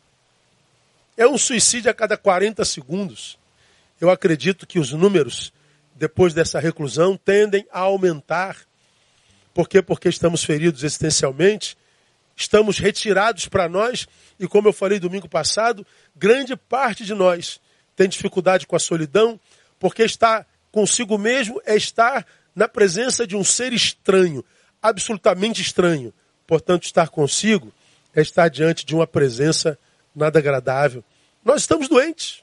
É 1.16 1.26
um 1.26 1.38
suicídio 1.38 1.90
a 1.90 1.94
cada 1.94 2.18
40 2.18 2.66
segundos. 2.66 3.40
Eu 4.02 4.10
acredito 4.10 4.68
que 4.68 4.78
os 4.78 4.92
números, 4.92 5.54
depois 5.96 6.34
dessa 6.34 6.60
reclusão, 6.60 7.16
tendem 7.16 7.66
a 7.72 7.80
aumentar. 7.80 8.58
Por 9.54 9.70
quê? 9.70 9.82
Porque 9.82 10.10
estamos 10.10 10.44
feridos 10.44 10.84
existencialmente, 10.84 11.78
estamos 12.36 12.80
retirados 12.80 13.48
para 13.48 13.70
nós, 13.70 14.10
e 14.38 14.46
como 14.46 14.68
eu 14.68 14.74
falei 14.74 15.00
domingo 15.00 15.30
passado, 15.30 15.88
grande 16.14 16.58
parte 16.58 17.06
de 17.06 17.14
nós 17.14 17.62
tem 17.96 18.10
dificuldade 18.10 18.68
com 18.68 18.76
a 18.76 18.80
solidão, 18.80 19.40
porque 19.80 20.04
estar 20.04 20.46
consigo 20.70 21.18
mesmo 21.18 21.62
é 21.66 21.78
estar 21.78 22.28
na 22.54 22.68
presença 22.68 23.26
de 23.26 23.38
um 23.38 23.44
ser 23.46 23.72
estranho, 23.72 24.44
absolutamente 24.82 25.62
estranho. 25.62 26.14
Portanto, 26.50 26.86
estar 26.86 27.10
consigo 27.10 27.72
é 28.12 28.22
estar 28.22 28.50
diante 28.50 28.84
de 28.84 28.96
uma 28.96 29.06
presença 29.06 29.78
nada 30.16 30.40
agradável. 30.40 31.04
Nós 31.46 31.62
estamos 31.62 31.88
doentes. 31.88 32.42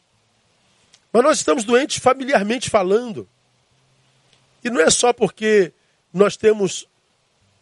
Mas 1.12 1.24
nós 1.24 1.38
estamos 1.38 1.64
doentes 1.64 1.98
familiarmente 1.98 2.70
falando. 2.70 3.28
E 4.62 4.70
não 4.70 4.80
é 4.80 4.90
só 4.90 5.12
porque 5.12 5.72
nós 6.14 6.36
temos 6.36 6.86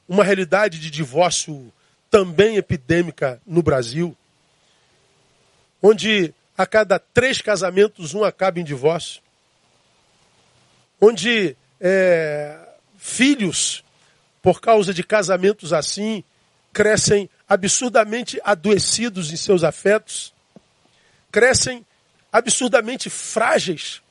uma 0.06 0.22
realidade 0.22 0.78
de 0.78 0.90
divórcio 0.90 1.72
também 2.10 2.56
epidêmica 2.56 3.40
no 3.46 3.62
Brasil, 3.62 4.14
onde 5.80 6.34
a 6.58 6.66
cada 6.66 6.98
três 6.98 7.40
casamentos 7.40 8.12
um 8.12 8.22
acaba 8.22 8.60
em 8.60 8.64
divórcio, 8.64 9.22
onde 11.00 11.56
é, 11.80 12.68
filhos, 12.98 13.82
por 14.42 14.60
causa 14.60 14.92
de 14.92 15.02
casamentos 15.02 15.72
assim, 15.72 16.22
crescem 16.74 17.30
absurdamente 17.48 18.40
adoecidos 18.44 19.32
em 19.32 19.36
seus 19.36 19.62
afetos, 19.62 20.34
crescem 21.30 21.86
absurdamente 22.32 23.08
frágeis, 23.08 24.02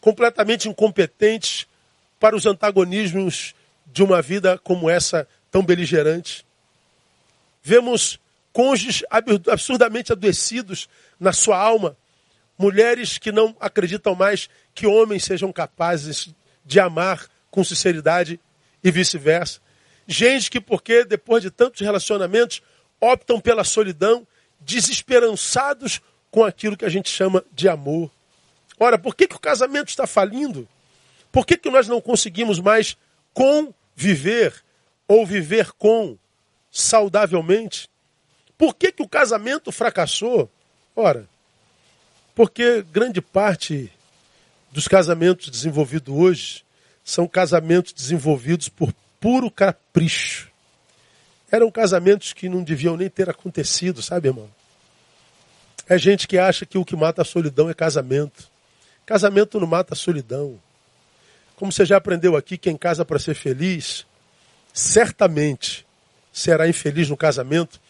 completamente 0.00 0.66
incompetentes 0.66 1.66
para 2.18 2.34
os 2.34 2.46
antagonismos 2.46 3.54
de 3.86 4.02
uma 4.02 4.22
vida 4.22 4.58
como 4.58 4.88
essa 4.88 5.28
tão 5.50 5.62
beligerante. 5.62 6.44
Vemos 7.62 8.18
cônjuges 8.50 9.04
absurdamente 9.46 10.10
adoecidos 10.10 10.88
na 11.20 11.34
sua 11.34 11.58
alma, 11.58 11.96
mulheres 12.56 13.18
que 13.18 13.30
não 13.30 13.54
acreditam 13.60 14.14
mais 14.14 14.48
que 14.74 14.86
homens 14.86 15.24
sejam 15.24 15.52
capazes 15.52 16.34
de 16.64 16.80
amar 16.80 17.28
com 17.50 17.62
sinceridade 17.62 18.40
e 18.82 18.90
vice-versa. 18.90 19.60
Gente 20.06 20.50
que, 20.50 20.60
porque 20.60 21.04
depois 21.04 21.42
de 21.42 21.50
tantos 21.50 21.80
relacionamentos, 21.80 22.62
optam 23.00 23.40
pela 23.40 23.64
solidão, 23.64 24.26
desesperançados 24.60 26.00
com 26.30 26.44
aquilo 26.44 26.76
que 26.76 26.84
a 26.84 26.88
gente 26.88 27.08
chama 27.08 27.44
de 27.52 27.68
amor. 27.68 28.10
Ora, 28.78 28.98
por 28.98 29.14
que, 29.14 29.26
que 29.26 29.36
o 29.36 29.40
casamento 29.40 29.88
está 29.88 30.06
falindo? 30.06 30.68
Por 31.32 31.46
que, 31.46 31.56
que 31.56 31.70
nós 31.70 31.88
não 31.88 32.00
conseguimos 32.00 32.58
mais 32.58 32.96
conviver 33.32 34.54
ou 35.08 35.26
viver 35.26 35.72
com 35.72 36.16
saudavelmente? 36.70 37.88
Por 38.56 38.74
que, 38.74 38.92
que 38.92 39.02
o 39.02 39.08
casamento 39.08 39.72
fracassou? 39.72 40.50
Ora, 40.94 41.28
porque 42.34 42.84
grande 42.92 43.20
parte 43.20 43.90
dos 44.70 44.86
casamentos 44.86 45.48
desenvolvidos 45.48 46.14
hoje 46.14 46.64
são 47.04 47.26
casamentos 47.26 47.92
desenvolvidos 47.92 48.68
por 48.68 48.92
puro 49.26 49.50
capricho. 49.50 50.48
Eram 51.50 51.68
casamentos 51.68 52.32
que 52.32 52.48
não 52.48 52.62
deviam 52.62 52.96
nem 52.96 53.10
ter 53.10 53.28
acontecido, 53.28 54.00
sabe, 54.00 54.28
irmão? 54.28 54.48
É 55.88 55.98
gente 55.98 56.28
que 56.28 56.38
acha 56.38 56.64
que 56.64 56.78
o 56.78 56.84
que 56.84 56.94
mata 56.94 57.22
a 57.22 57.24
solidão 57.24 57.68
é 57.68 57.74
casamento. 57.74 58.48
Casamento 59.04 59.58
não 59.58 59.66
mata 59.66 59.94
a 59.94 59.96
solidão. 59.96 60.60
Como 61.56 61.72
você 61.72 61.84
já 61.84 61.96
aprendeu 61.96 62.36
aqui, 62.36 62.56
quem 62.56 62.76
casa 62.76 63.04
para 63.04 63.18
ser 63.18 63.34
feliz, 63.34 64.06
certamente 64.72 65.84
será 66.32 66.68
infeliz 66.68 67.08
no 67.08 67.16
casamento, 67.16 67.80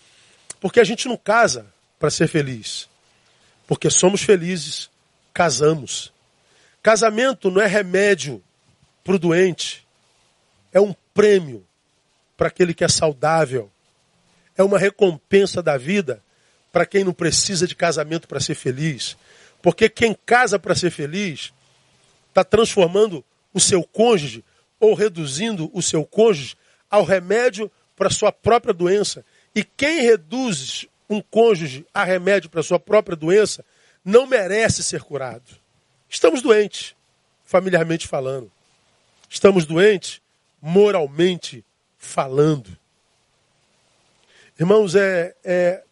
porque 0.59 0.81
a 0.81 0.85
gente 0.85 1.07
não 1.07 1.19
casa 1.19 1.67
para 1.99 2.09
ser 2.09 2.29
feliz. 2.29 2.89
Porque 3.67 3.91
somos 3.91 4.23
felizes, 4.23 4.89
casamos. 5.35 6.15
Casamento 6.83 7.51
não 7.51 7.61
é 7.61 7.67
remédio 7.67 8.43
para 9.05 9.17
o 9.17 9.19
doente, 9.19 9.87
é 10.73 10.81
um 10.81 10.95
prêmio 11.17 11.67
para 12.37 12.49
aquele 12.49 12.75
que 12.75 12.85
é 12.85 12.89
saudável, 12.89 13.73
é 14.55 14.63
uma 14.63 14.79
recompensa 14.79 15.63
da 15.63 15.79
vida 15.79 16.23
para 16.71 16.85
quem 16.85 17.03
não 17.03 17.15
precisa 17.15 17.67
de 17.67 17.75
casamento 17.75 18.29
para 18.29 18.39
ser 18.39 18.55
feliz. 18.55 19.17
Porque 19.63 19.89
quem 19.89 20.15
casa 20.27 20.59
para 20.59 20.75
ser 20.75 20.91
feliz 20.91 21.55
está 22.29 22.45
transformando 22.45 23.25
o 23.55 23.59
seu 23.59 23.83
cônjuge 23.83 24.45
ou 24.79 24.93
reduzindo 24.93 25.71
o 25.73 25.81
seu 25.81 26.05
cônjuge 26.05 26.55
ao 26.91 27.03
remédio 27.03 27.71
para 27.97 28.11
sua 28.11 28.31
própria 28.31 28.75
doença. 28.75 29.25
E 29.55 29.65
quem 29.65 30.03
reduz 30.03 30.87
um 31.09 31.23
cônjuge 31.23 31.87
a 31.95 32.05
remédio 32.05 32.51
para 32.51 32.63
sua 32.63 32.79
própria 32.79 33.17
doença 33.17 33.65
não 34.05 34.27
merece 34.27 34.83
ser 34.83 35.01
curado. 35.01 35.51
Estamos 36.11 36.43
doentes, 36.43 36.95
familiarmente 37.43 38.07
falando. 38.07 38.53
Estamos 39.31 39.65
doentes, 39.65 40.21
moralmente 40.67 41.65
falando. 41.97 42.77
Irmãos, 44.59 44.97
é, 44.97 45.33
é, 45.45 45.85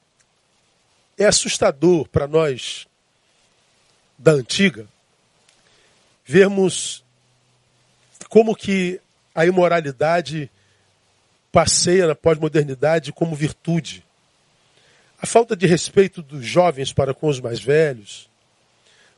é 1.16 1.26
assustador 1.26 2.08
para 2.08 2.26
nós 2.26 2.88
da 4.18 4.32
antiga 4.32 4.88
vermos 6.24 7.04
como 8.28 8.56
que 8.56 9.00
a 9.32 9.46
imoralidade 9.46 10.50
passeia 11.52 12.08
na 12.08 12.16
pós-modernidade 12.16 13.12
como 13.12 13.36
virtude. 13.36 14.04
A 15.22 15.26
falta 15.26 15.54
de 15.54 15.68
respeito 15.68 16.20
dos 16.20 16.44
jovens 16.44 16.92
para 16.92 17.14
com 17.14 17.28
os 17.28 17.38
mais 17.38 17.60
velhos, 17.60 18.28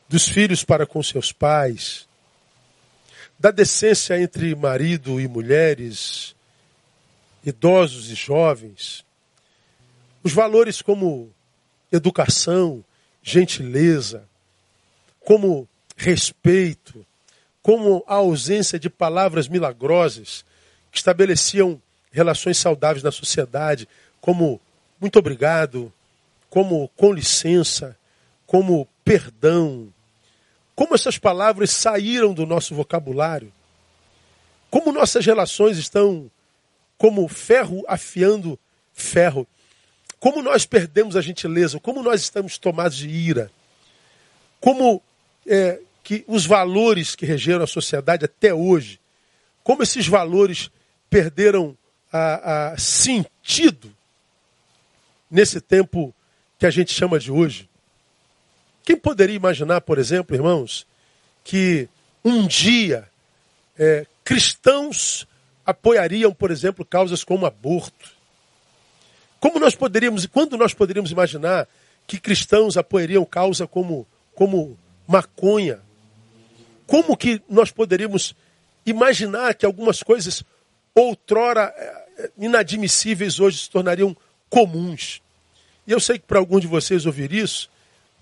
dos 0.07 0.29
filhos 0.29 0.63
para 0.63 0.85
com 0.85 1.01
seus 1.01 1.31
pais, 1.31 2.06
da 3.39 3.51
decência 3.51 4.19
entre 4.19 4.55
marido 4.55 5.19
e 5.19 5.27
mulheres, 5.27 6.35
idosos 7.45 8.09
e 8.09 8.15
jovens, 8.15 9.05
os 10.23 10.33
valores 10.33 10.81
como 10.81 11.31
educação, 11.91 12.83
gentileza, 13.21 14.27
como 15.23 15.67
respeito, 15.95 17.05
como 17.61 18.03
a 18.07 18.15
ausência 18.15 18.79
de 18.79 18.89
palavras 18.89 19.47
milagrosas 19.47 20.45
que 20.91 20.97
estabeleciam 20.97 21.81
relações 22.11 22.57
saudáveis 22.57 23.03
na 23.03 23.11
sociedade, 23.11 23.87
como 24.19 24.59
muito 24.99 25.19
obrigado, 25.19 25.91
como 26.49 26.87
com 26.95 27.13
licença, 27.13 27.97
como 28.45 28.87
perdão. 29.03 29.93
Como 30.77 30.93
essas 30.93 31.17
palavras 31.17 31.71
saíram 31.71 32.35
do 32.35 32.45
nosso 32.45 32.75
vocabulário. 32.75 33.51
Como 34.69 34.91
nossas 34.91 35.25
relações 35.25 35.75
estão 35.75 36.29
como 36.99 37.27
ferro 37.27 37.83
afiando 37.87 38.59
ferro. 38.93 39.47
Como 40.19 40.39
nós 40.43 40.67
perdemos 40.67 41.15
a 41.15 41.21
gentileza, 41.21 41.79
como 41.79 42.03
nós 42.03 42.21
estamos 42.21 42.59
tomados 42.59 42.95
de 42.95 43.09
ira. 43.09 43.49
Como 44.61 45.01
é, 45.47 45.79
que 46.03 46.23
os 46.27 46.45
valores 46.45 47.15
que 47.15 47.25
regeram 47.25 47.63
a 47.63 47.67
sociedade 47.67 48.25
até 48.25 48.53
hoje, 48.53 48.99
como 49.63 49.81
esses 49.81 50.07
valores 50.07 50.69
perderam 51.09 51.75
a, 52.13 52.73
a 52.73 52.77
sentido 52.77 53.91
nesse 55.27 55.59
tempo 55.59 56.13
que 56.59 56.67
a 56.67 56.69
gente 56.69 56.93
chama 56.93 57.17
de 57.17 57.31
hoje. 57.31 57.67
Quem 58.87 58.95
poderia 58.95 59.35
imaginar, 59.35 59.81
por 59.81 59.97
exemplo, 59.99 60.33
irmãos, 60.33 60.87
que 61.43 61.89
um 62.23 62.47
dia 62.47 63.05
é, 63.77 64.07
cristãos 64.23 65.27
apoiariam, 65.65 66.33
por 66.33 66.51
exemplo, 66.51 66.85
causas 66.85 67.21
como 67.21 67.45
aborto? 67.45 68.09
Como 69.41 69.59
nós 69.59 69.75
poderíamos, 69.75 70.23
e 70.23 70.29
quando 70.29 70.55
nós 70.57 70.73
poderíamos 70.73 71.11
imaginar 71.11 71.67
que 72.07 72.17
cristãos 72.17 72.77
apoiariam 72.77 73.25
causa 73.25 73.67
como, 73.67 74.07
como 74.33 74.79
maconha? 75.05 75.81
Como 76.85 77.17
que 77.17 77.41
nós 77.49 77.69
poderíamos 77.69 78.33
imaginar 78.85 79.53
que 79.55 79.65
algumas 79.65 80.01
coisas 80.01 80.45
outrora 80.95 81.73
é, 81.75 82.31
inadmissíveis 82.37 83.37
hoje 83.37 83.57
se 83.57 83.69
tornariam 83.69 84.15
comuns? 84.49 85.21
E 85.85 85.91
eu 85.91 85.99
sei 85.99 86.17
que 86.17 86.25
para 86.25 86.39
alguns 86.39 86.61
de 86.61 86.67
vocês 86.67 87.05
ouvir 87.05 87.33
isso 87.33 87.69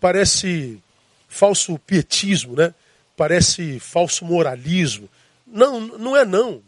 parece 0.06 0.80
falso 1.28 1.80
pietismo, 1.80 2.56
né? 2.56 2.76
Parece 3.18 3.80
falso 3.80 4.24
moralismo. 4.24 5.10
Não, 5.48 5.80
não 5.80 6.15
é 6.15 6.24
não. 6.24 6.62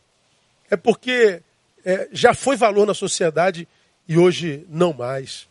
É 0.71 0.75
porque 0.75 1.43
é, 1.85 2.09
já 2.11 2.33
foi 2.33 2.55
valor 2.55 2.87
na 2.87 2.95
sociedade 2.95 3.67
e 4.07 4.17
hoje 4.17 4.65
não 4.69 4.91
mais. 4.91 5.47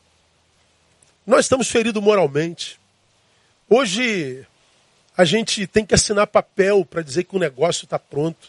Nós 1.24 1.44
estamos 1.44 1.68
feridos 1.68 2.02
moralmente. 2.02 2.76
Hoje 3.70 4.44
a 5.16 5.24
gente 5.24 5.64
tem 5.68 5.86
que 5.86 5.94
assinar 5.94 6.26
papel 6.26 6.84
para 6.84 7.02
dizer 7.02 7.22
que 7.22 7.36
o 7.36 7.38
negócio 7.38 7.84
está 7.84 8.00
pronto. 8.00 8.48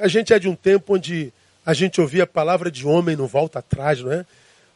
A 0.00 0.08
gente 0.08 0.32
é 0.32 0.38
de 0.40 0.48
um 0.48 0.56
tempo 0.56 0.96
onde 0.96 1.32
a 1.64 1.72
gente 1.72 2.00
ouvia 2.00 2.24
a 2.24 2.26
palavra 2.26 2.72
de 2.72 2.84
homem 2.84 3.14
não 3.14 3.28
volta 3.28 3.60
atrás, 3.60 4.00
não 4.00 4.10
é? 4.10 4.26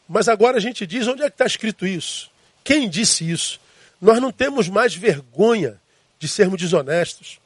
Mas 0.07 0.29
agora 0.29 0.55
a 0.55 0.61
gente 0.61 0.87
diz 0.87 1.05
onde 1.05 1.21
é 1.21 1.25
que 1.25 1.33
está 1.33 1.45
escrito 1.45 1.85
isso? 1.85 2.30
Quem 2.63 2.89
disse 2.89 3.29
isso? 3.29 3.59
Nós 4.01 4.19
não 4.19 4.31
temos 4.31 4.67
mais 4.67 4.95
vergonha 4.95 5.79
de 6.19 6.27
sermos 6.27 6.59
desonestos. 6.59 7.39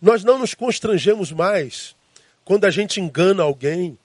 Nós 0.00 0.22
não 0.22 0.38
nos 0.38 0.54
constrangemos 0.54 1.32
mais 1.32 1.94
quando 2.44 2.64
a 2.64 2.70
gente 2.70 3.00
engana 3.00 3.42
alguém. 3.42 3.98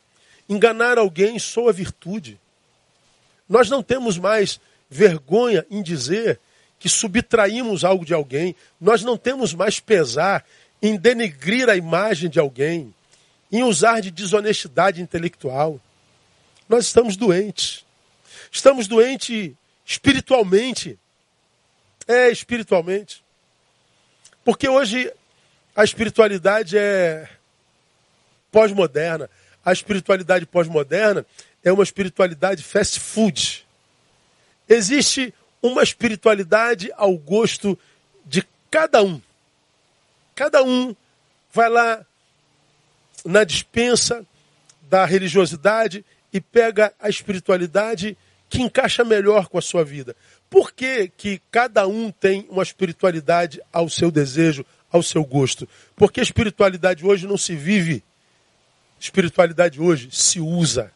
Enganar 0.48 0.98
alguém 0.98 1.38
soa 1.38 1.72
virtude. 1.72 2.40
Nós 3.48 3.70
não 3.70 3.84
temos 3.84 4.18
mais 4.18 4.60
vergonha 4.90 5.66
em 5.70 5.82
dizer 5.84 6.40
que 6.80 6.90
subtraímos 6.90 7.84
algo 7.84 8.06
de 8.06 8.14
alguém. 8.14 8.56
Nós 8.80 9.04
não 9.04 9.18
temos 9.18 9.54
mais 9.54 9.80
pesar 9.80 10.46
em 10.82 10.96
denegrir 10.96 11.70
a 11.70 11.76
imagem 11.76 12.30
de 12.30 12.40
alguém, 12.40 12.94
em 13.52 13.64
usar 13.64 14.00
de 14.00 14.10
desonestidade 14.10 15.02
intelectual. 15.02 15.80
Nós 16.68 16.86
estamos 16.86 17.18
doentes. 17.18 17.86
Estamos 18.52 18.88
doentes 18.88 19.52
espiritualmente. 19.90 21.00
É, 22.08 22.30
espiritualmente. 22.30 23.24
Porque 24.46 24.70
hoje 24.70 25.12
a 25.76 25.84
espiritualidade 25.84 26.78
é 26.78 27.28
pós-moderna. 28.52 29.28
A 29.66 29.74
espiritualidade 29.74 30.46
pós-moderna 30.46 31.26
é 31.64 31.72
uma 31.72 31.84
espiritualidade 31.84 32.64
fast 32.64 33.00
food. 33.00 33.66
Existe 34.68 35.34
uma 35.60 35.82
espiritualidade 35.82 36.92
ao 36.96 37.18
gosto 37.18 37.78
de 38.24 38.48
cada 38.70 39.02
um. 39.02 39.20
Cada 40.36 40.64
um 40.64 40.96
vai 41.52 41.68
lá 41.68 42.06
na 43.26 43.44
dispensa 43.44 44.24
da 44.84 45.04
religiosidade 45.04 46.06
e 46.32 46.40
pega 46.40 46.94
a 47.00 47.10
espiritualidade 47.10 48.16
que 48.50 48.62
encaixa 48.62 49.04
melhor 49.06 49.48
com 49.48 49.58
a 49.58 49.62
sua 49.62 49.86
vida. 49.86 50.16
Por 50.50 50.74
que, 50.74 51.08
que 51.10 51.42
cada 51.52 51.88
um 51.88 52.12
tem 52.12 52.48
uma 52.50 52.64
espiritualidade 52.64 53.62
ao 53.72 53.88
seu 53.88 54.10
desejo, 54.10 54.66
ao 54.92 55.04
seu 55.04 55.24
gosto? 55.24 55.70
Porque 55.96 56.20
espiritualidade 56.20 57.06
hoje 57.06 57.28
não 57.28 57.38
se 57.38 57.56
vive 57.56 58.04
Espiritualidade 59.00 59.80
hoje 59.80 60.10
se 60.12 60.42
usa. 60.42 60.92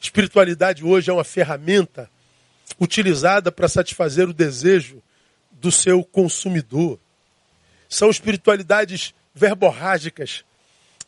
Espiritualidade 0.00 0.84
hoje 0.84 1.10
é 1.10 1.12
uma 1.12 1.24
ferramenta 1.24 2.08
utilizada 2.80 3.50
para 3.50 3.68
satisfazer 3.68 4.28
o 4.28 4.32
desejo 4.32 5.02
do 5.50 5.72
seu 5.72 6.04
consumidor. 6.04 6.98
São 7.88 8.08
espiritualidades 8.08 9.12
verborrágicas. 9.34 10.44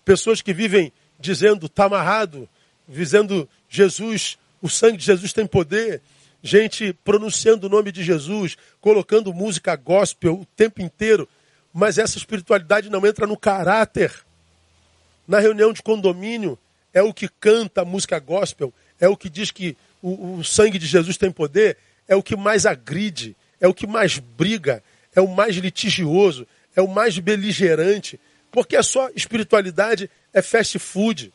Pessoas 0.04 0.42
que 0.42 0.52
vivem 0.52 0.92
dizendo, 1.18 1.66
está 1.66 1.85
amarrado, 1.85 2.48
dizendo, 2.88 3.48
Jesus, 3.68 4.37
o 4.64 4.68
sangue 4.70 4.96
de 4.96 5.05
Jesus 5.05 5.31
tem 5.31 5.46
poder. 5.46 6.00
Gente 6.42 6.94
pronunciando 7.05 7.66
o 7.66 7.70
nome 7.70 7.92
de 7.92 8.03
Jesus, 8.03 8.57
colocando 8.81 9.35
música 9.35 9.77
gospel 9.77 10.40
o 10.40 10.46
tempo 10.57 10.81
inteiro. 10.81 11.29
Mas 11.70 11.98
essa 11.98 12.16
espiritualidade 12.16 12.88
não 12.88 13.07
entra 13.07 13.27
no 13.27 13.37
caráter. 13.37 14.11
Na 15.29 15.38
reunião 15.38 15.70
de 15.70 15.83
condomínio, 15.83 16.59
é 16.94 17.03
o 17.03 17.12
que 17.12 17.29
canta 17.29 17.83
a 17.83 17.85
música 17.85 18.18
gospel, 18.18 18.72
é 18.98 19.07
o 19.07 19.18
que 19.18 19.29
diz 19.29 19.50
que 19.50 19.77
o, 20.00 20.37
o 20.38 20.44
sangue 20.44 20.79
de 20.79 20.87
Jesus 20.87 21.18
tem 21.18 21.31
poder, 21.31 21.77
é 22.09 22.16
o 22.16 22.22
que 22.22 22.35
mais 22.35 22.64
agride, 22.64 23.37
é 23.61 23.68
o 23.68 23.74
que 23.74 23.87
mais 23.87 24.18
briga, 24.18 24.83
é 25.14 25.20
o 25.20 25.29
mais 25.29 25.57
litigioso, 25.57 26.46
é 26.74 26.81
o 26.81 26.88
mais 26.88 27.18
beligerante, 27.18 28.18
porque 28.50 28.77
a 28.77 28.83
sua 28.83 29.12
espiritualidade 29.14 30.11
é 30.33 30.40
fast 30.40 30.79
food. 30.79 31.33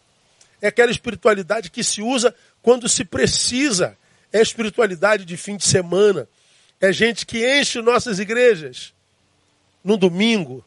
É 0.61 0.67
aquela 0.67 0.91
espiritualidade 0.91 1.69
que 1.69 1.83
se 1.83 2.01
usa 2.01 2.33
quando 2.61 2.87
se 2.89 3.05
precisa. 3.05 3.97
É 4.31 4.41
espiritualidade 4.41 5.25
de 5.25 5.37
fim 5.37 5.57
de 5.57 5.65
semana. 5.65 6.27
É 6.81 6.91
gente 6.91 7.25
que 7.25 7.59
enche 7.59 7.81
nossas 7.81 8.19
igrejas 8.19 8.93
no 9.83 9.97
domingo, 9.97 10.63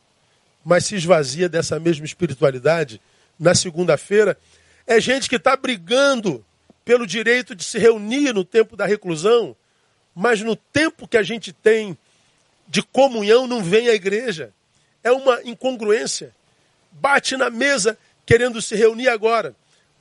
mas 0.64 0.86
se 0.86 0.94
esvazia 0.94 1.48
dessa 1.48 1.78
mesma 1.78 2.04
espiritualidade 2.04 3.00
na 3.38 3.54
segunda-feira. 3.54 4.38
É 4.86 5.00
gente 5.00 5.28
que 5.28 5.36
está 5.36 5.56
brigando 5.56 6.44
pelo 6.84 7.06
direito 7.06 7.54
de 7.54 7.64
se 7.64 7.78
reunir 7.78 8.32
no 8.32 8.44
tempo 8.44 8.76
da 8.76 8.86
reclusão, 8.86 9.56
mas 10.14 10.40
no 10.40 10.56
tempo 10.56 11.06
que 11.06 11.16
a 11.16 11.22
gente 11.22 11.52
tem 11.52 11.96
de 12.68 12.82
comunhão 12.82 13.46
não 13.46 13.62
vem 13.62 13.88
à 13.88 13.94
igreja. 13.94 14.52
É 15.02 15.12
uma 15.12 15.42
incongruência. 15.44 16.34
Bate 16.90 17.36
na 17.36 17.50
mesa 17.50 17.98
querendo 18.26 18.60
se 18.60 18.74
reunir 18.74 19.08
agora, 19.08 19.54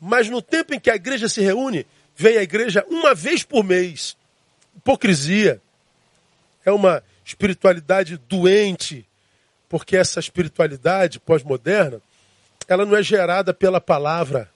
mas 0.03 0.27
no 0.27 0.41
tempo 0.41 0.73
em 0.73 0.79
que 0.79 0.89
a 0.89 0.95
igreja 0.95 1.29
se 1.29 1.41
reúne, 1.41 1.85
vem 2.15 2.35
à 2.35 2.41
igreja 2.41 2.83
uma 2.89 3.13
vez 3.13 3.43
por 3.43 3.63
mês. 3.63 4.17
Hipocrisia. 4.75 5.61
É 6.65 6.71
uma 6.71 7.03
espiritualidade 7.23 8.17
doente, 8.17 9.07
porque 9.69 9.95
essa 9.95 10.19
espiritualidade 10.19 11.19
pós-moderna, 11.19 12.01
ela 12.67 12.83
não 12.83 12.95
é 12.97 13.03
gerada 13.03 13.53
pela 13.53 13.79
palavra, 13.79 14.49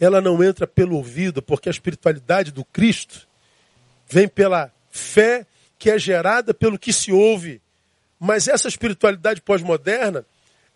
ela 0.00 0.20
não 0.20 0.42
entra 0.42 0.66
pelo 0.66 0.96
ouvido, 0.96 1.40
porque 1.40 1.68
a 1.68 1.72
espiritualidade 1.72 2.50
do 2.50 2.64
Cristo 2.64 3.28
vem 4.08 4.26
pela 4.26 4.72
fé 4.90 5.46
que 5.78 5.90
é 5.90 5.98
gerada 5.98 6.52
pelo 6.52 6.78
que 6.78 6.92
se 6.92 7.12
ouve. 7.12 7.60
Mas 8.18 8.48
essa 8.48 8.66
espiritualidade 8.66 9.40
pós-moderna 9.40 10.24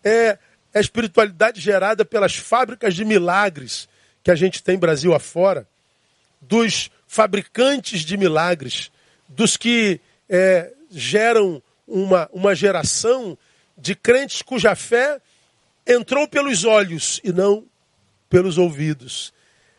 é 0.03 0.37
a 0.73 0.79
espiritualidade 0.79 1.59
gerada 1.59 2.05
pelas 2.05 2.35
fábricas 2.35 2.95
de 2.95 3.03
milagres 3.03 3.87
que 4.23 4.31
a 4.31 4.35
gente 4.35 4.61
tem 4.61 4.77
Brasil 4.77 5.13
afora, 5.13 5.67
dos 6.41 6.91
fabricantes 7.07 8.01
de 8.01 8.17
milagres, 8.17 8.91
dos 9.27 9.57
que 9.57 9.99
é, 10.29 10.71
geram 10.91 11.61
uma, 11.87 12.29
uma 12.31 12.53
geração 12.53 13.37
de 13.77 13.95
crentes 13.95 14.41
cuja 14.41 14.75
fé 14.75 15.19
entrou 15.87 16.27
pelos 16.27 16.65
olhos 16.65 17.19
e 17.23 17.31
não 17.31 17.65
pelos 18.29 18.57
ouvidos. 18.57 19.33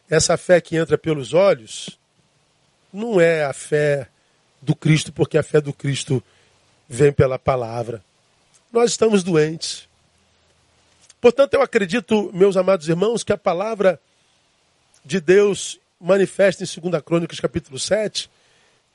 Essa 0.08 0.36
fé 0.36 0.60
que 0.60 0.76
entra 0.76 0.98
pelos 0.98 1.32
olhos 1.32 1.98
não 2.92 3.20
é 3.20 3.44
a 3.44 3.52
fé 3.52 4.08
do 4.60 4.74
Cristo, 4.74 5.12
porque 5.12 5.38
a 5.38 5.42
fé 5.42 5.60
do 5.60 5.72
Cristo 5.72 6.22
vem 6.88 7.12
pela 7.12 7.38
palavra. 7.38 8.02
Nós 8.72 8.90
estamos 8.90 9.22
doentes. 9.22 9.88
Portanto, 11.20 11.54
eu 11.54 11.62
acredito, 11.62 12.30
meus 12.32 12.56
amados 12.56 12.88
irmãos, 12.88 13.22
que 13.22 13.32
a 13.32 13.38
palavra 13.38 14.00
de 15.04 15.20
Deus 15.20 15.78
manifesta 16.00 16.64
em 16.64 16.90
2 16.90 17.02
Crônicas, 17.02 17.38
capítulo 17.38 17.78
7, 17.78 18.30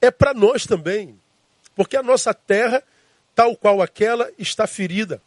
é 0.01 0.09
para 0.09 0.33
nós 0.33 0.65
também. 0.65 1.19
Porque 1.75 1.95
a 1.95 2.01
nossa 2.01 2.33
terra, 2.33 2.81
tal 3.35 3.55
qual 3.55 3.81
aquela, 3.81 4.31
está 4.39 4.65
ferida. 4.65 5.21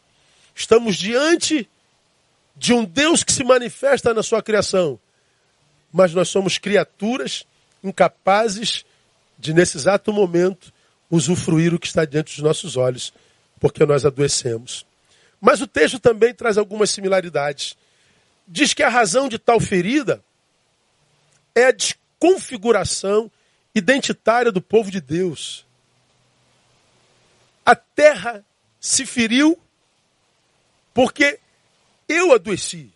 Estamos 0.53 0.97
diante 0.97 1.69
de 2.55 2.73
um 2.73 2.83
Deus 2.83 3.23
que 3.23 3.31
se 3.31 3.43
manifesta 3.43 4.13
na 4.13 4.21
sua 4.21 4.43
criação. 4.43 4.99
Mas 5.93 6.13
nós 6.13 6.27
somos 6.27 6.57
criaturas 6.57 7.45
incapazes 7.81 8.83
de, 9.37 9.53
nesse 9.53 9.77
exato 9.77 10.11
momento, 10.11 10.73
usufruir 11.09 11.73
o 11.73 11.79
que 11.79 11.87
está 11.87 12.03
diante 12.03 12.35
dos 12.35 12.43
nossos 12.43 12.75
olhos, 12.75 13.13
porque 13.57 13.85
nós 13.85 14.05
adoecemos. 14.05 14.85
Mas 15.39 15.61
o 15.61 15.67
texto 15.67 15.99
também 15.99 16.33
traz 16.33 16.57
algumas 16.57 16.89
similaridades. 16.89 17.77
Diz 18.47 18.73
que 18.73 18.83
a 18.83 18.89
razão 18.89 19.29
de 19.29 19.37
tal 19.37 19.59
ferida 19.59 20.23
é 21.55 21.65
a 21.65 21.71
desconfiguração 21.71 23.31
identitária 23.73 24.51
do 24.51 24.61
povo 24.61 24.91
de 24.91 24.99
Deus. 24.99 25.65
A 27.65 27.75
terra 27.75 28.43
se 28.79 29.05
feriu 29.05 29.57
porque 30.93 31.39
eu 32.07 32.33
adoeci. 32.33 32.91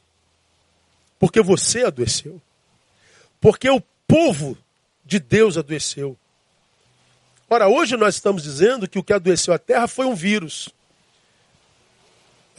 Porque 1.20 1.42
você 1.42 1.84
adoeceu. 1.84 2.42
Porque 3.40 3.70
o 3.70 3.82
povo 4.08 4.58
de 5.06 5.20
Deus 5.20 5.58
adoeceu. 5.58 6.18
Ora, 7.50 7.68
hoje 7.68 7.96
nós 7.96 8.16
estamos 8.16 8.44
dizendo 8.44 8.90
que 8.90 8.98
o 8.98 9.04
que 9.04 9.14
adoeceu 9.14 9.54
a 9.54 9.60
terra 9.60 9.88
foi 9.88 10.06
um 10.06 10.16
vírus. 10.16 10.70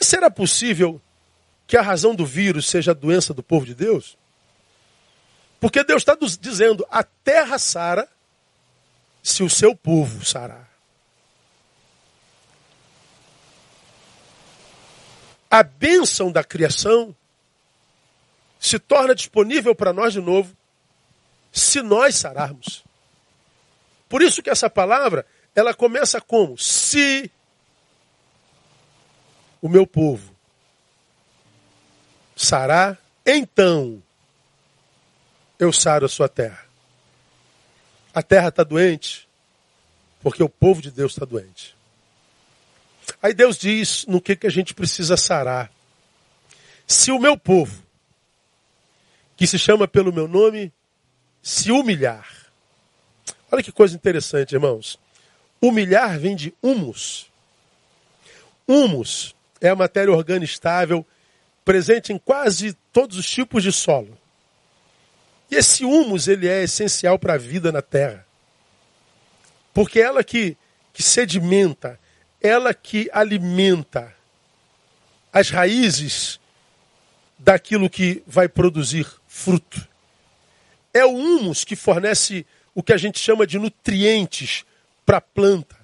Será 0.00 0.30
possível 0.30 1.00
que 1.66 1.76
a 1.76 1.83
razão 1.83 2.14
do 2.14 2.26
vírus 2.26 2.68
seja 2.68 2.90
a 2.90 2.94
doença 2.94 3.33
do 3.33 3.42
povo 3.42 3.64
de 3.64 3.74
Deus? 3.74 4.16
Porque 5.61 5.83
Deus 5.83 6.02
está 6.02 6.16
dizendo: 6.40 6.87
a 6.90 7.02
terra 7.02 7.59
sara 7.59 8.09
se 9.22 9.42
o 9.42 9.48
seu 9.48 9.74
povo 9.74 10.24
sarar. 10.24 10.74
a 15.54 15.62
bênção 15.62 16.33
da 16.33 16.42
criação 16.42 17.14
se 18.59 18.76
torna 18.76 19.14
disponível 19.14 19.72
para 19.72 19.92
nós 19.92 20.12
de 20.12 20.20
novo 20.20 20.52
se 21.52 21.80
nós 21.80 22.16
sararmos. 22.16 22.83
Por 24.09 24.20
isso 24.20 24.42
que 24.42 24.50
essa 24.50 24.68
palavra, 24.68 25.24
ela 25.54 25.72
começa 25.72 26.20
como? 26.20 26.59
Se 26.59 27.30
o 29.64 29.68
meu 29.68 29.87
povo 29.87 30.37
sarar, 32.37 32.98
então 33.24 34.03
eu 35.59 35.72
saro 35.72 36.05
a 36.05 36.09
sua 36.09 36.29
terra. 36.29 36.66
A 38.12 38.22
terra 38.22 38.48
está 38.48 38.62
doente 38.62 39.27
porque 40.22 40.42
o 40.42 40.50
povo 40.50 40.83
de 40.83 40.90
Deus 40.90 41.12
está 41.12 41.24
doente. 41.24 41.74
Aí 43.22 43.33
Deus 43.33 43.57
diz 43.57 44.05
no 44.05 44.20
que, 44.20 44.37
que 44.37 44.46
a 44.46 44.50
gente 44.50 44.74
precisa 44.74 45.16
sarar. 45.16 45.72
Se 46.87 47.11
o 47.11 47.18
meu 47.18 47.35
povo, 47.35 47.83
que 49.35 49.46
se 49.46 49.59
chama 49.59 49.88
pelo 49.88 50.12
meu 50.12 50.29
nome, 50.29 50.70
se 51.42 51.72
humilhar. 51.72 52.29
Olha 53.50 53.62
que 53.62 53.72
coisa 53.72 53.96
interessante, 53.96 54.53
irmãos. 54.53 54.98
Humilhar 55.59 56.18
vem 56.18 56.37
de 56.37 56.53
humus. 56.62 57.31
Humus 58.68 59.34
é 59.61 59.69
a 59.69 59.77
matéria 59.77 60.12
orgânica 60.12 60.53
estável 60.53 61.07
presente 61.64 62.12
em 62.12 62.19
quase 62.19 62.75
todos 62.93 63.17
os 63.17 63.29
tipos 63.29 63.62
de 63.62 63.73
solo. 63.73 64.19
E 65.51 65.57
esse 65.57 65.85
humus 65.85 66.29
ele 66.29 66.49
é 66.49 66.62
essencial 66.62 67.19
para 67.19 67.35
a 67.35 67.38
vida 67.38 67.73
na 67.73 67.83
terra. 67.83 68.27
Porque 69.73 70.01
é 70.01 70.03
ela 70.03 70.23
que, 70.23 70.57
que 70.93 71.03
sedimenta, 71.03 71.99
ela 72.40 72.73
que 72.75 73.09
alimenta 73.12 74.14
as 75.33 75.51
raízes 75.51 76.38
daquilo 77.38 77.90
que 77.90 78.23
vai 78.27 78.49
produzir 78.49 79.07
fruto. 79.27 79.87
É 80.93 81.05
o 81.05 81.14
humus 81.14 81.64
que 81.64 81.75
fornece 81.75 82.47
o 82.75 82.83
que 82.83 82.93
a 82.93 82.97
gente 82.97 83.19
chama 83.19 83.47
de 83.47 83.59
nutrientes 83.59 84.64
para 85.05 85.19
a 85.19 85.21
planta. 85.21 85.77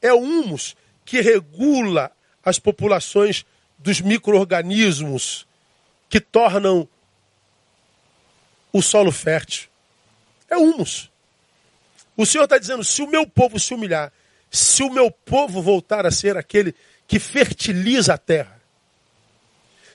É 0.00 0.12
o 0.12 0.18
humus 0.20 0.76
que 1.04 1.20
regula 1.20 2.12
as 2.44 2.58
populações 2.58 3.44
dos 3.78 4.00
micro-organismos 4.00 5.46
que 6.08 6.20
tornam 6.20 6.88
o 8.72 8.80
solo 8.80 9.12
fértil. 9.12 9.68
É 10.48 10.56
humus. 10.56 11.10
O 12.16 12.26
Senhor 12.26 12.44
está 12.44 12.58
dizendo: 12.58 12.84
se 12.84 13.02
o 13.02 13.06
meu 13.06 13.26
povo 13.26 13.58
se 13.58 13.72
humilhar, 13.74 14.12
se 14.50 14.82
o 14.82 14.90
meu 14.90 15.10
povo 15.10 15.62
voltar 15.62 16.06
a 16.06 16.10
ser 16.10 16.36
aquele 16.36 16.74
que 17.06 17.18
fertiliza 17.18 18.14
a 18.14 18.18
terra, 18.18 18.60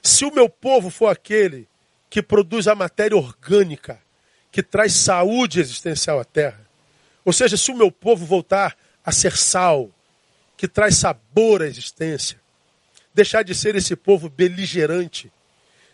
Se 0.04 0.24
o 0.24 0.34
meu 0.34 0.48
povo 0.48 0.90
for 0.90 1.08
aquele 1.08 1.68
que 2.10 2.22
produz 2.22 2.68
a 2.68 2.76
matéria 2.76 3.18
orgânica, 3.18 4.02
que 4.52 4.64
traz 4.64 4.94
saúde 4.94 5.60
existencial 5.60 6.20
à 6.20 6.24
terra, 6.24 6.66
ou 7.26 7.34
seja, 7.34 7.58
se 7.58 7.72
o 7.72 7.76
meu 7.76 7.92
povo 7.92 8.26
voltar 8.26 8.78
a 9.04 9.12
ser 9.12 9.36
sal, 9.36 9.90
que 10.58 10.68
traz 10.68 10.98
sabor 10.98 11.62
à 11.62 11.68
existência, 11.68 12.42
deixar 13.14 13.44
de 13.44 13.54
ser 13.54 13.76
esse 13.76 13.96
povo 13.96 14.28
beligerante, 14.28 15.32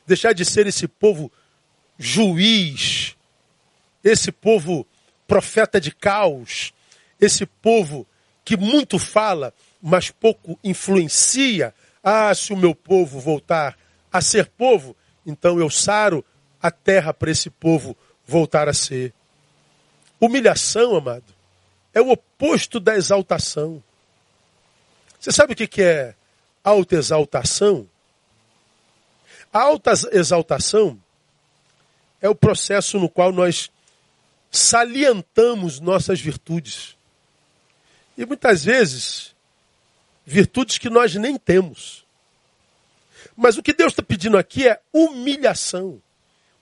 deixar 0.08 0.34
de 0.34 0.45
ser 0.45 0.65
esse 0.65 0.88
povo 0.88 1.30
juiz, 1.99 3.15
esse 4.04 4.32
povo 4.32 4.88
profeta 5.28 5.80
de 5.80 5.91
caos, 5.91 6.73
esse 7.19 7.45
povo 7.45 8.08
que 8.45 8.58
muito 8.58 8.97
fala, 8.97 9.54
mas 9.82 10.10
pouco 10.10 10.58
influencia. 10.63 11.73
Ah, 12.04 12.34
se 12.34 12.54
o 12.54 12.58
meu 12.58 12.73
povo 12.73 13.19
voltar 13.19 13.78
a 14.12 14.21
ser 14.21 14.47
povo, 14.47 14.95
então 15.26 15.60
eu 15.60 15.69
saro 15.69 16.23
a 16.62 16.71
terra 16.71 17.13
para 17.13 17.32
esse 17.32 17.49
povo 17.49 17.95
voltar 18.26 18.69
a 18.69 18.73
ser. 18.73 19.13
Humilhação, 20.19 20.95
amado, 20.95 21.34
é 21.93 22.02
o 22.02 22.12
oposto 22.12 22.80
da 22.80 22.95
exaltação. 22.95 23.84
Você 25.24 25.32
sabe 25.32 25.54
o 25.54 25.56
que 25.56 25.82
é 25.82 26.16
autoexaltação? 26.62 27.90
Alta 29.54 29.94
exaltação 30.12 31.02
é 32.22 32.28
o 32.28 32.36
processo 32.36 33.00
no 33.00 33.08
qual 33.08 33.32
nós 33.32 33.72
salientamos 34.52 35.80
nossas 35.80 36.20
virtudes. 36.20 36.98
E 38.18 38.26
muitas 38.26 38.66
vezes, 38.66 39.34
virtudes 40.26 40.78
que 40.78 40.90
nós 40.90 41.16
nem 41.16 41.38
temos. 41.38 42.06
Mas 43.34 43.58
o 43.58 43.64
que 43.64 43.72
Deus 43.72 43.94
está 43.94 44.04
pedindo 44.04 44.38
aqui 44.38 44.68
é 44.68 44.82
humilhação. 44.92 46.02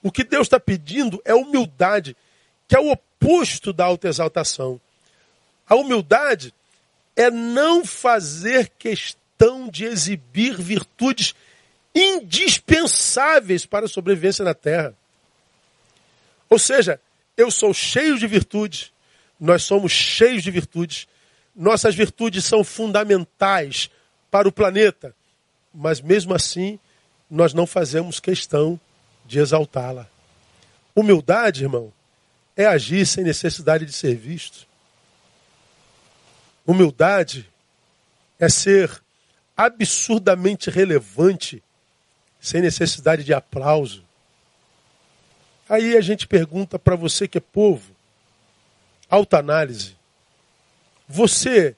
O 0.03 0.11
que 0.11 0.23
Deus 0.23 0.45
está 0.45 0.59
pedindo 0.59 1.19
é 1.25 1.33
humildade, 1.33 2.15
que 2.67 2.75
é 2.75 2.79
o 2.79 2.91
oposto 2.91 3.73
da 3.73 3.85
autoexaltação. 3.85 4.79
A 5.67 5.73
humildade 5.73 6.53
é 7.21 7.29
não 7.29 7.85
fazer 7.85 8.71
questão 8.77 9.69
de 9.69 9.85
exibir 9.85 10.59
virtudes 10.59 11.35
indispensáveis 11.93 13.65
para 13.65 13.85
a 13.85 13.89
sobrevivência 13.89 14.43
na 14.43 14.53
terra. 14.53 14.93
Ou 16.49 16.57
seja, 16.57 16.99
eu 17.37 17.51
sou 17.51 17.73
cheio 17.73 18.17
de 18.17 18.27
virtudes, 18.27 18.91
nós 19.39 19.63
somos 19.63 19.91
cheios 19.91 20.43
de 20.43 20.51
virtudes, 20.51 21.07
nossas 21.55 21.95
virtudes 21.95 22.45
são 22.45 22.63
fundamentais 22.63 23.89
para 24.29 24.47
o 24.47 24.51
planeta, 24.51 25.15
mas 25.73 26.01
mesmo 26.01 26.33
assim 26.33 26.79
nós 27.29 27.53
não 27.53 27.67
fazemos 27.67 28.19
questão 28.19 28.79
de 29.25 29.39
exaltá-la. 29.39 30.07
Humildade, 30.95 31.63
irmão, 31.63 31.93
é 32.55 32.65
agir 32.65 33.05
sem 33.05 33.23
necessidade 33.23 33.85
de 33.85 33.93
ser 33.93 34.15
visto. 34.15 34.67
Humildade 36.71 37.51
é 38.39 38.47
ser 38.47 39.03
absurdamente 39.57 40.69
relevante 40.69 41.61
sem 42.39 42.61
necessidade 42.61 43.25
de 43.25 43.33
aplauso. 43.33 44.05
Aí 45.67 45.97
a 45.97 45.99
gente 45.99 46.25
pergunta 46.25 46.79
para 46.79 46.95
você 46.95 47.27
que 47.27 47.39
é 47.39 47.41
povo, 47.41 47.93
autoanálise. 49.09 49.97
Você 51.09 51.75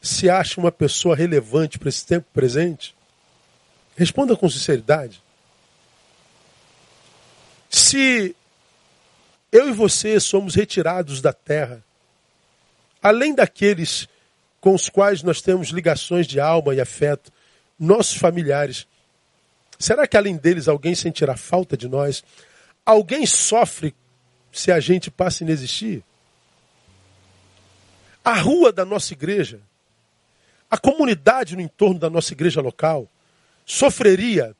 se 0.00 0.30
acha 0.30 0.60
uma 0.60 0.70
pessoa 0.70 1.16
relevante 1.16 1.76
para 1.76 1.88
esse 1.88 2.06
tempo 2.06 2.28
presente? 2.32 2.94
Responda 3.96 4.36
com 4.36 4.48
sinceridade. 4.48 5.20
Se 7.68 8.36
eu 9.50 9.70
e 9.70 9.72
você 9.72 10.20
somos 10.20 10.54
retirados 10.54 11.20
da 11.20 11.32
terra, 11.32 11.82
além 13.02 13.34
daqueles 13.34 14.08
com 14.60 14.74
os 14.74 14.88
quais 14.88 15.22
nós 15.22 15.40
temos 15.40 15.68
ligações 15.68 16.26
de 16.26 16.38
alma 16.38 16.74
e 16.74 16.80
afeto, 16.80 17.32
nossos 17.78 18.16
familiares, 18.16 18.86
será 19.78 20.06
que 20.06 20.16
além 20.16 20.36
deles 20.36 20.68
alguém 20.68 20.94
sentirá 20.94 21.36
falta 21.36 21.76
de 21.76 21.88
nós? 21.88 22.22
Alguém 22.84 23.24
sofre 23.24 23.94
se 24.52 24.70
a 24.70 24.78
gente 24.78 25.10
passa 25.10 25.42
a 25.42 25.46
inexistir? 25.46 26.04
A 28.22 28.34
rua 28.34 28.70
da 28.70 28.84
nossa 28.84 29.14
igreja, 29.14 29.60
a 30.70 30.76
comunidade 30.76 31.56
no 31.56 31.62
entorno 31.62 31.98
da 31.98 32.10
nossa 32.10 32.34
igreja 32.34 32.60
local, 32.60 33.08
sofreria 33.64 34.54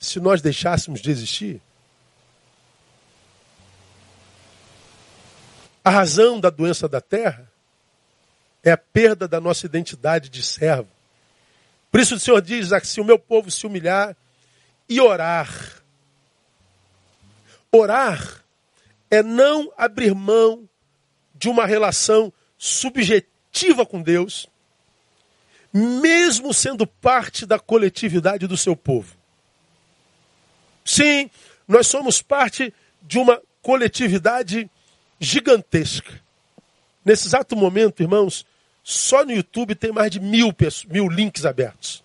se 0.00 0.18
nós 0.18 0.40
deixássemos 0.40 1.00
de 1.00 1.10
existir? 1.10 1.60
A 5.84 5.90
razão 5.90 6.40
da 6.40 6.48
doença 6.48 6.88
da 6.88 7.00
terra 7.00 7.50
é 8.66 8.72
a 8.72 8.76
perda 8.76 9.26
da 9.26 9.40
nossa 9.40 9.64
identidade 9.64 10.28
de 10.28 10.42
servo. 10.42 10.88
Por 11.90 12.00
isso 12.00 12.16
o 12.16 12.20
Senhor 12.20 12.42
diz: 12.42 12.68
se 12.82 13.00
o 13.00 13.04
meu 13.04 13.18
povo 13.18 13.50
se 13.50 13.66
humilhar 13.66 14.14
e 14.88 15.00
orar, 15.00 15.82
Orar 17.76 18.42
é 19.10 19.22
não 19.22 19.72
abrir 19.76 20.14
mão 20.14 20.68
de 21.34 21.48
uma 21.48 21.66
relação 21.66 22.32
subjetiva 22.56 23.84
com 23.84 24.00
Deus, 24.00 24.46
mesmo 25.72 26.54
sendo 26.54 26.86
parte 26.86 27.44
da 27.44 27.58
coletividade 27.58 28.46
do 28.46 28.56
seu 28.56 28.74
povo. 28.74 29.14
Sim, 30.84 31.30
nós 31.68 31.86
somos 31.86 32.22
parte 32.22 32.72
de 33.02 33.18
uma 33.18 33.42
coletividade 33.60 34.70
gigantesca. 35.20 36.20
Nesse 37.04 37.26
exato 37.26 37.54
momento, 37.54 38.02
irmãos, 38.02 38.46
só 38.88 39.24
no 39.24 39.32
YouTube 39.32 39.74
tem 39.74 39.90
mais 39.90 40.12
de 40.12 40.20
mil, 40.20 40.54
mil 40.88 41.08
links 41.08 41.44
abertos. 41.44 42.04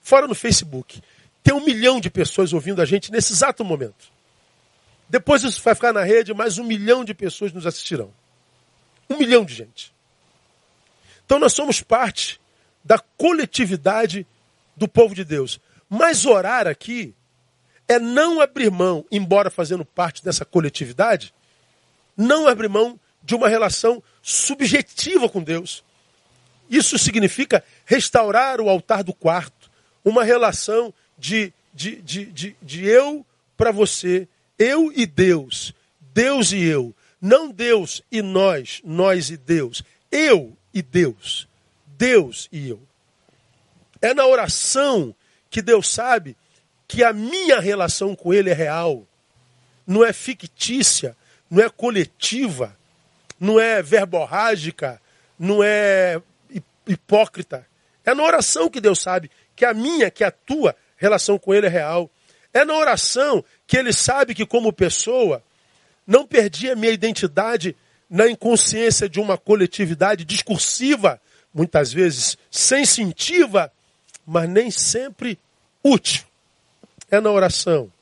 Fora 0.00 0.28
no 0.28 0.34
Facebook. 0.34 1.02
Tem 1.42 1.52
um 1.52 1.64
milhão 1.64 1.98
de 1.98 2.08
pessoas 2.08 2.52
ouvindo 2.52 2.80
a 2.80 2.84
gente 2.84 3.10
nesse 3.10 3.32
exato 3.32 3.64
momento. 3.64 4.06
Depois 5.08 5.42
isso 5.42 5.60
vai 5.60 5.74
ficar 5.74 5.92
na 5.92 6.04
rede, 6.04 6.32
mais 6.32 6.56
um 6.56 6.62
milhão 6.62 7.04
de 7.04 7.12
pessoas 7.14 7.52
nos 7.52 7.66
assistirão. 7.66 8.12
Um 9.10 9.18
milhão 9.18 9.44
de 9.44 9.52
gente. 9.52 9.92
Então 11.26 11.40
nós 11.40 11.52
somos 11.52 11.80
parte 11.82 12.40
da 12.84 13.00
coletividade 13.00 14.24
do 14.76 14.86
povo 14.86 15.16
de 15.16 15.24
Deus. 15.24 15.58
Mas 15.90 16.24
orar 16.24 16.68
aqui 16.68 17.12
é 17.88 17.98
não 17.98 18.40
abrir 18.40 18.70
mão, 18.70 19.04
embora 19.10 19.50
fazendo 19.50 19.84
parte 19.84 20.22
dessa 20.22 20.44
coletividade, 20.44 21.34
não 22.16 22.46
abrir 22.46 22.68
mão 22.68 23.00
de 23.20 23.34
uma 23.34 23.48
relação 23.48 24.00
subjetiva 24.22 25.28
com 25.28 25.42
Deus. 25.42 25.82
Isso 26.68 26.98
significa 26.98 27.64
restaurar 27.84 28.60
o 28.60 28.68
altar 28.68 29.02
do 29.02 29.14
quarto, 29.14 29.70
uma 30.04 30.24
relação 30.24 30.92
de, 31.16 31.52
de, 31.72 31.96
de, 31.96 32.26
de, 32.26 32.56
de 32.60 32.86
eu 32.86 33.24
para 33.56 33.70
você, 33.70 34.28
eu 34.58 34.92
e 34.94 35.06
Deus, 35.06 35.74
Deus 36.12 36.52
e 36.52 36.62
eu, 36.62 36.94
não 37.20 37.50
Deus 37.50 38.02
e 38.10 38.22
nós, 38.22 38.80
nós 38.84 39.30
e 39.30 39.36
Deus, 39.36 39.82
eu 40.10 40.56
e 40.72 40.82
Deus, 40.82 41.48
Deus 41.86 42.48
e 42.52 42.68
eu. 42.68 42.80
É 44.00 44.14
na 44.14 44.26
oração 44.26 45.14
que 45.50 45.60
Deus 45.60 45.88
sabe 45.88 46.36
que 46.86 47.02
a 47.02 47.12
minha 47.12 47.60
relação 47.60 48.14
com 48.14 48.32
Ele 48.32 48.50
é 48.50 48.54
real, 48.54 49.06
não 49.86 50.04
é 50.04 50.12
fictícia, 50.12 51.16
não 51.50 51.62
é 51.62 51.68
coletiva, 51.68 52.76
não 53.40 53.58
é 53.58 53.82
verborrágica, 53.82 55.00
não 55.38 55.62
é 55.62 56.20
hipócrita. 56.88 57.66
É 58.04 58.14
na 58.14 58.22
oração 58.22 58.68
que 58.68 58.80
Deus 58.80 59.00
sabe 59.00 59.30
que 59.54 59.64
a 59.64 59.74
minha, 59.74 60.10
que 60.10 60.24
a 60.24 60.30
tua 60.30 60.74
relação 60.96 61.38
com 61.38 61.54
Ele 61.54 61.66
é 61.66 61.70
real. 61.70 62.10
É 62.52 62.64
na 62.64 62.74
oração 62.74 63.44
que 63.66 63.76
ele 63.76 63.92
sabe 63.92 64.34
que, 64.34 64.46
como 64.46 64.72
pessoa, 64.72 65.42
não 66.06 66.26
perdi 66.26 66.70
a 66.70 66.76
minha 66.76 66.92
identidade 66.92 67.76
na 68.08 68.28
inconsciência 68.28 69.08
de 69.08 69.20
uma 69.20 69.36
coletividade 69.36 70.24
discursiva, 70.24 71.20
muitas 71.52 71.92
vezes 71.92 72.38
sensitiva, 72.50 73.70
mas 74.26 74.48
nem 74.48 74.70
sempre 74.70 75.38
útil. 75.84 76.24
É 77.10 77.20
na 77.20 77.30
oração 77.30 77.92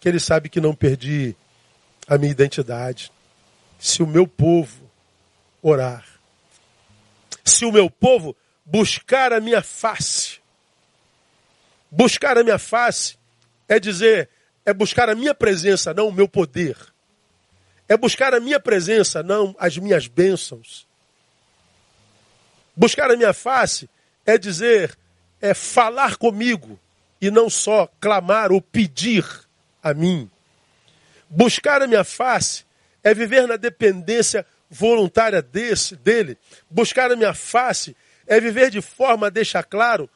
que 0.00 0.08
ele 0.08 0.18
sabe 0.18 0.48
que 0.48 0.60
não 0.60 0.74
perdi 0.74 1.36
a 2.08 2.16
minha 2.16 2.32
identidade. 2.32 3.12
Se 3.78 4.02
o 4.02 4.06
meu 4.06 4.26
povo 4.26 4.90
orar, 5.62 6.04
se 7.50 7.64
o 7.64 7.72
meu 7.72 7.90
povo 7.90 8.36
buscar 8.64 9.32
a 9.32 9.40
minha 9.40 9.62
face, 9.62 10.38
buscar 11.90 12.38
a 12.38 12.44
minha 12.44 12.58
face 12.58 13.18
é 13.68 13.78
dizer, 13.78 14.28
é 14.64 14.72
buscar 14.72 15.08
a 15.08 15.14
minha 15.14 15.34
presença, 15.34 15.92
não 15.94 16.08
o 16.08 16.12
meu 16.12 16.28
poder. 16.28 16.76
É 17.88 17.96
buscar 17.96 18.34
a 18.34 18.40
minha 18.40 18.60
presença, 18.60 19.22
não 19.22 19.54
as 19.58 19.76
minhas 19.76 20.06
bênçãos. 20.06 20.86
Buscar 22.76 23.10
a 23.10 23.16
minha 23.16 23.32
face 23.32 23.90
é 24.24 24.38
dizer, 24.38 24.96
é 25.40 25.54
falar 25.54 26.16
comigo, 26.16 26.78
e 27.20 27.30
não 27.30 27.50
só 27.50 27.88
clamar 28.00 28.52
ou 28.52 28.60
pedir 28.60 29.24
a 29.82 29.92
mim. 29.92 30.30
Buscar 31.28 31.82
a 31.82 31.86
minha 31.86 32.04
face 32.04 32.64
é 33.02 33.12
viver 33.12 33.46
na 33.46 33.56
dependência 33.56 34.46
voluntária 34.70 35.42
desse, 35.42 35.96
dele. 35.96 36.38
Buscar 36.70 37.10
a 37.10 37.16
minha 37.16 37.34
face 37.34 37.96
é 38.26 38.40
viver 38.40 38.70
de 38.70 38.80
forma 38.80 39.26
a 39.26 39.30
deixar 39.30 39.64
claro 39.64 40.08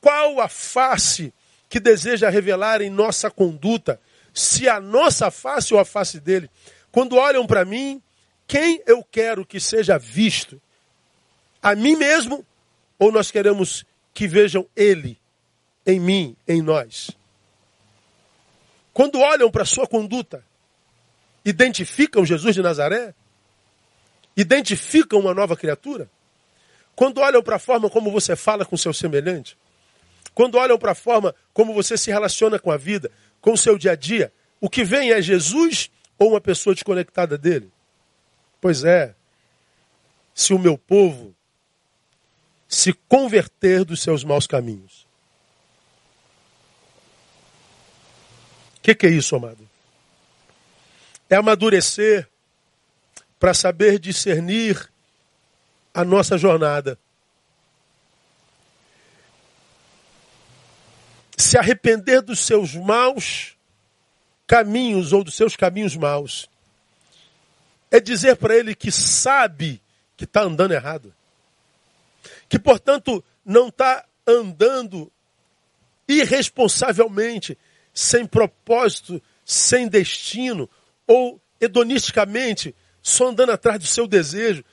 qual 0.00 0.40
a 0.40 0.48
face 0.48 1.32
que 1.68 1.78
deseja 1.78 2.28
revelar 2.28 2.82
em 2.82 2.90
nossa 2.90 3.30
conduta, 3.30 4.00
se 4.34 4.68
a 4.68 4.80
nossa 4.80 5.30
face 5.30 5.72
ou 5.72 5.78
a 5.78 5.84
face 5.84 6.18
dele. 6.18 6.50
Quando 6.90 7.16
olham 7.16 7.46
para 7.46 7.64
mim, 7.64 8.02
quem 8.46 8.82
eu 8.86 9.02
quero 9.04 9.46
que 9.46 9.60
seja 9.60 9.96
visto? 9.98 10.60
A 11.62 11.74
mim 11.76 11.96
mesmo 11.96 12.44
ou 12.98 13.12
nós 13.12 13.30
queremos 13.30 13.86
que 14.12 14.26
vejam 14.26 14.66
ele 14.76 15.18
em 15.86 15.98
mim, 15.98 16.36
em 16.46 16.60
nós? 16.60 17.10
Quando 18.92 19.20
olham 19.20 19.50
para 19.50 19.62
a 19.62 19.66
sua 19.66 19.86
conduta, 19.86 20.44
identificam 21.44 22.26
Jesus 22.26 22.54
de 22.54 22.62
Nazaré? 22.62 23.14
Identificam 24.36 25.20
uma 25.20 25.34
nova 25.34 25.56
criatura? 25.56 26.10
Quando 26.94 27.20
olham 27.20 27.42
para 27.42 27.56
a 27.56 27.58
forma 27.58 27.88
como 27.88 28.10
você 28.10 28.36
fala 28.36 28.64
com 28.64 28.76
seu 28.76 28.92
semelhante? 28.92 29.56
Quando 30.34 30.56
olham 30.56 30.78
para 30.78 30.92
a 30.92 30.94
forma 30.94 31.34
como 31.52 31.74
você 31.74 31.96
se 31.96 32.10
relaciona 32.10 32.58
com 32.58 32.70
a 32.70 32.76
vida, 32.76 33.10
com 33.40 33.52
o 33.52 33.58
seu 33.58 33.76
dia 33.76 33.92
a 33.92 33.96
dia, 33.96 34.32
o 34.60 34.68
que 34.70 34.84
vem 34.84 35.12
é 35.12 35.20
Jesus 35.20 35.90
ou 36.18 36.30
uma 36.30 36.40
pessoa 36.40 36.74
desconectada 36.74 37.36
dele? 37.36 37.70
Pois 38.60 38.84
é, 38.84 39.14
se 40.34 40.54
o 40.54 40.58
meu 40.58 40.78
povo 40.78 41.34
se 42.68 42.94
converter 43.06 43.84
dos 43.84 44.00
seus 44.00 44.24
maus 44.24 44.46
caminhos. 44.46 45.06
O 48.78 48.80
que, 48.82 48.94
que 48.94 49.06
é 49.06 49.10
isso, 49.10 49.36
amado? 49.36 49.68
É 51.28 51.36
amadurecer 51.36 52.28
para 53.42 53.52
saber 53.52 53.98
discernir 53.98 54.88
a 55.92 56.04
nossa 56.04 56.38
jornada. 56.38 56.96
Se 61.36 61.58
arrepender 61.58 62.22
dos 62.22 62.38
seus 62.38 62.72
maus 62.76 63.56
caminhos 64.46 65.12
ou 65.12 65.24
dos 65.24 65.34
seus 65.34 65.56
caminhos 65.56 65.96
maus. 65.96 66.48
É 67.90 67.98
dizer 67.98 68.36
para 68.36 68.54
ele 68.54 68.76
que 68.76 68.92
sabe 68.92 69.82
que 70.16 70.22
está 70.22 70.42
andando 70.42 70.70
errado. 70.70 71.12
Que, 72.48 72.60
portanto, 72.60 73.24
não 73.44 73.70
está 73.70 74.06
andando 74.24 75.10
irresponsavelmente, 76.06 77.58
sem 77.92 78.24
propósito, 78.24 79.20
sem 79.44 79.88
destino, 79.88 80.70
ou 81.08 81.40
hedonisticamente, 81.60 82.72
só 83.02 83.28
andando 83.28 83.50
atrás 83.50 83.78
do 83.78 83.86
seu 83.86 84.06
desejo. 84.06 84.64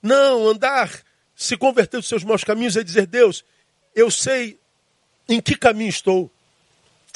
Não, 0.00 0.48
andar, 0.48 1.02
se 1.34 1.56
converter 1.56 1.98
dos 1.98 2.08
seus 2.08 2.24
maus 2.24 2.44
caminhos 2.44 2.76
é 2.76 2.82
dizer, 2.82 3.06
Deus, 3.06 3.44
eu 3.94 4.10
sei 4.10 4.58
em 5.28 5.40
que 5.40 5.56
caminho 5.56 5.90
estou. 5.90 6.30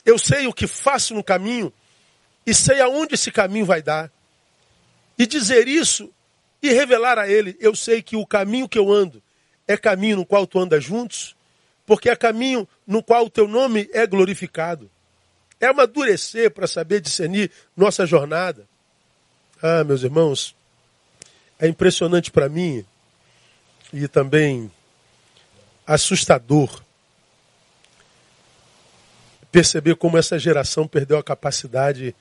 Eu 0.04 0.18
sei 0.18 0.46
o 0.46 0.52
que 0.52 0.66
faço 0.66 1.14
no 1.14 1.22
caminho 1.22 1.72
e 2.46 2.54
sei 2.54 2.80
aonde 2.80 3.14
esse 3.14 3.30
caminho 3.30 3.66
vai 3.66 3.82
dar. 3.82 4.10
E 5.18 5.26
dizer 5.26 5.66
isso 5.66 6.12
e 6.62 6.70
revelar 6.70 7.18
a 7.18 7.28
ele, 7.28 7.56
eu 7.60 7.74
sei 7.74 8.02
que 8.02 8.16
o 8.16 8.26
caminho 8.26 8.68
que 8.68 8.78
eu 8.78 8.92
ando 8.92 9.22
é 9.66 9.76
caminho 9.76 10.16
no 10.16 10.26
qual 10.26 10.46
tu 10.46 10.58
andas 10.58 10.84
juntos, 10.84 11.34
porque 11.84 12.08
é 12.08 12.16
caminho 12.16 12.68
no 12.86 13.02
qual 13.02 13.26
o 13.26 13.30
teu 13.30 13.48
nome 13.48 13.88
é 13.92 14.06
glorificado. 14.06 14.90
É 15.60 15.66
amadurecer 15.66 16.50
para 16.50 16.66
saber 16.66 17.00
discernir 17.00 17.50
nossa 17.76 18.06
jornada. 18.06 18.68
Ah, 19.62 19.82
meus 19.84 20.02
irmãos, 20.02 20.54
é 21.58 21.66
impressionante 21.66 22.30
para 22.30 22.48
mim 22.48 22.84
e 23.92 24.06
também 24.06 24.70
assustador 25.86 26.82
perceber 29.50 29.96
como 29.96 30.18
essa 30.18 30.38
geração 30.38 30.86
perdeu 30.86 31.16
a 31.16 31.22
capacidade, 31.22 32.14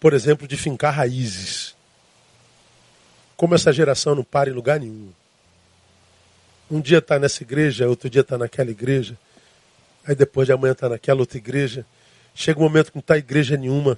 por 0.00 0.12
exemplo, 0.12 0.48
de 0.48 0.56
fincar 0.56 0.92
raízes. 0.92 1.76
Como 3.36 3.54
essa 3.54 3.72
geração 3.72 4.16
não 4.16 4.24
para 4.24 4.50
em 4.50 4.52
lugar 4.52 4.80
nenhum. 4.80 5.12
Um 6.68 6.80
dia 6.80 6.98
está 6.98 7.16
nessa 7.16 7.44
igreja, 7.44 7.86
outro 7.86 8.10
dia 8.10 8.22
está 8.22 8.36
naquela 8.36 8.72
igreja, 8.72 9.16
aí 10.04 10.16
depois 10.16 10.46
de 10.46 10.52
amanhã 10.52 10.72
está 10.72 10.88
naquela 10.88 11.20
outra 11.20 11.38
igreja. 11.38 11.86
Chega 12.34 12.58
um 12.58 12.64
momento 12.64 12.90
que 12.90 12.96
não 12.96 13.00
está 13.00 13.16
igreja 13.16 13.56
nenhuma. 13.56 13.96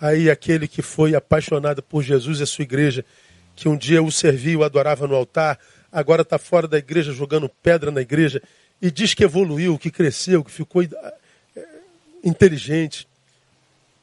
Aí 0.00 0.30
aquele 0.30 0.68
que 0.68 0.82
foi 0.82 1.14
apaixonado 1.14 1.82
por 1.82 2.02
Jesus 2.02 2.40
e 2.40 2.42
a 2.42 2.46
sua 2.46 2.62
igreja, 2.62 3.04
que 3.56 3.68
um 3.68 3.76
dia 3.76 4.02
o 4.02 4.12
servia, 4.12 4.58
o 4.58 4.64
adorava 4.64 5.06
no 5.08 5.14
altar, 5.14 5.58
agora 5.90 6.22
está 6.22 6.38
fora 6.38 6.68
da 6.68 6.78
igreja 6.78 7.12
jogando 7.12 7.48
pedra 7.48 7.90
na 7.90 8.00
igreja 8.00 8.40
e 8.80 8.90
diz 8.90 9.14
que 9.14 9.24
evoluiu, 9.24 9.78
que 9.78 9.90
cresceu, 9.90 10.44
que 10.44 10.50
ficou 10.50 10.82
inteligente. 12.22 13.08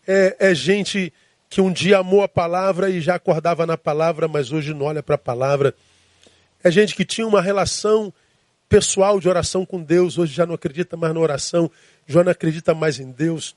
É, 0.07 0.35
é 0.39 0.55
gente 0.55 1.13
que 1.49 1.61
um 1.61 1.71
dia 1.71 1.99
amou 1.99 2.21
a 2.21 2.27
palavra 2.27 2.89
e 2.89 2.99
já 2.99 3.15
acordava 3.15 3.65
na 3.65 3.77
palavra, 3.77 4.27
mas 4.27 4.51
hoje 4.51 4.73
não 4.73 4.85
olha 4.85 5.01
para 5.01 5.15
a 5.15 5.17
palavra. 5.17 5.73
É 6.63 6.69
gente 6.69 6.95
que 6.95 7.05
tinha 7.05 7.25
uma 7.25 7.41
relação 7.41 8.13
pessoal 8.67 9.19
de 9.19 9.29
oração 9.29 9.65
com 9.65 9.81
Deus, 9.81 10.17
hoje 10.17 10.33
já 10.33 10.45
não 10.45 10.55
acredita 10.55 10.97
mais 10.97 11.13
na 11.13 11.19
oração, 11.19 11.71
já 12.07 12.23
não 12.23 12.31
acredita 12.31 12.73
mais 12.73 12.99
em 12.99 13.11
Deus. 13.11 13.55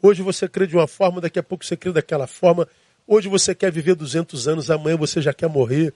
Hoje 0.00 0.22
você 0.22 0.48
crê 0.48 0.66
de 0.66 0.76
uma 0.76 0.86
forma, 0.86 1.20
daqui 1.20 1.38
a 1.38 1.42
pouco 1.42 1.64
você 1.64 1.76
crê 1.76 1.92
daquela 1.92 2.26
forma. 2.26 2.68
Hoje 3.06 3.28
você 3.28 3.54
quer 3.54 3.72
viver 3.72 3.96
200 3.96 4.46
anos, 4.46 4.70
amanhã 4.70 4.96
você 4.96 5.20
já 5.20 5.32
quer 5.32 5.48
morrer. 5.48 5.92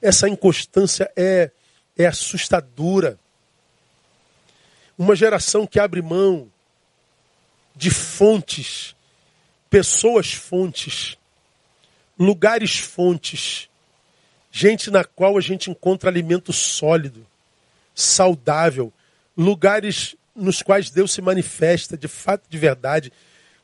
Essa 0.00 0.28
inconstância 0.28 1.10
é, 1.14 1.50
é 1.96 2.06
assustadora. 2.06 3.18
Uma 4.96 5.14
geração 5.14 5.66
que 5.66 5.78
abre 5.78 6.00
mão 6.00 6.50
de 7.74 7.90
fontes, 7.90 8.96
pessoas 9.68 10.32
fontes, 10.32 11.18
lugares 12.18 12.78
fontes, 12.78 13.68
gente 14.50 14.90
na 14.90 15.04
qual 15.04 15.36
a 15.36 15.40
gente 15.42 15.70
encontra 15.70 16.08
alimento 16.08 16.54
sólido, 16.54 17.26
saudável, 17.94 18.90
lugares 19.36 20.16
nos 20.36 20.62
quais 20.62 20.90
Deus 20.90 21.12
se 21.12 21.22
manifesta 21.22 21.96
de 21.96 22.08
fato, 22.08 22.48
de 22.48 22.58
verdade, 22.58 23.12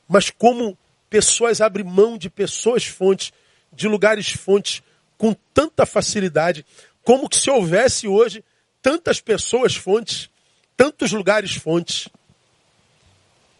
mas 0.08 0.30
como 0.30 0.76
pessoas 1.08 1.60
abrem 1.60 1.84
mão 1.84 2.16
de 2.16 2.30
pessoas 2.30 2.84
fontes, 2.86 3.32
de 3.72 3.86
lugares 3.86 4.32
fontes, 4.32 4.82
com 5.16 5.34
tanta 5.54 5.86
facilidade, 5.86 6.64
como 7.04 7.28
que 7.28 7.36
se 7.36 7.50
houvesse 7.50 8.08
hoje 8.08 8.44
tantas 8.80 9.20
pessoas 9.20 9.76
fontes, 9.76 10.28
tantos 10.76 11.12
lugares 11.12 11.54
fontes. 11.54 12.08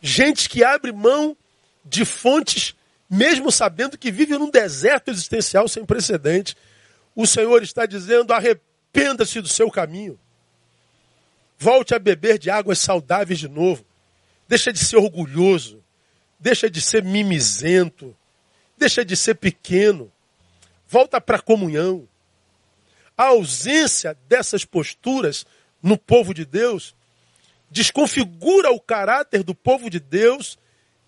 Gente 0.00 0.48
que 0.48 0.64
abre 0.64 0.90
mão 0.90 1.36
de 1.84 2.04
fontes, 2.04 2.74
mesmo 3.08 3.52
sabendo 3.52 3.98
que 3.98 4.10
vive 4.10 4.36
num 4.36 4.50
deserto 4.50 5.10
existencial 5.10 5.68
sem 5.68 5.84
precedente. 5.84 6.56
O 7.14 7.26
Senhor 7.26 7.62
está 7.62 7.86
dizendo: 7.86 8.32
arrependa-se 8.32 9.40
do 9.40 9.48
seu 9.48 9.70
caminho. 9.70 10.18
Volte 11.62 11.94
a 11.94 11.98
beber 12.00 12.40
de 12.40 12.50
águas 12.50 12.80
saudáveis 12.80 13.38
de 13.38 13.46
novo. 13.46 13.84
Deixa 14.48 14.72
de 14.72 14.80
ser 14.80 14.96
orgulhoso. 14.96 15.80
Deixa 16.36 16.68
de 16.68 16.80
ser 16.80 17.04
mimizento. 17.04 18.16
Deixa 18.76 19.04
de 19.04 19.14
ser 19.14 19.36
pequeno. 19.36 20.10
Volta 20.88 21.20
para 21.20 21.36
a 21.36 21.40
comunhão. 21.40 22.08
A 23.16 23.26
ausência 23.26 24.18
dessas 24.28 24.64
posturas 24.64 25.46
no 25.80 25.96
povo 25.96 26.34
de 26.34 26.44
Deus 26.44 26.96
desconfigura 27.70 28.72
o 28.72 28.80
caráter 28.80 29.44
do 29.44 29.54
povo 29.54 29.88
de 29.88 30.00
Deus 30.00 30.58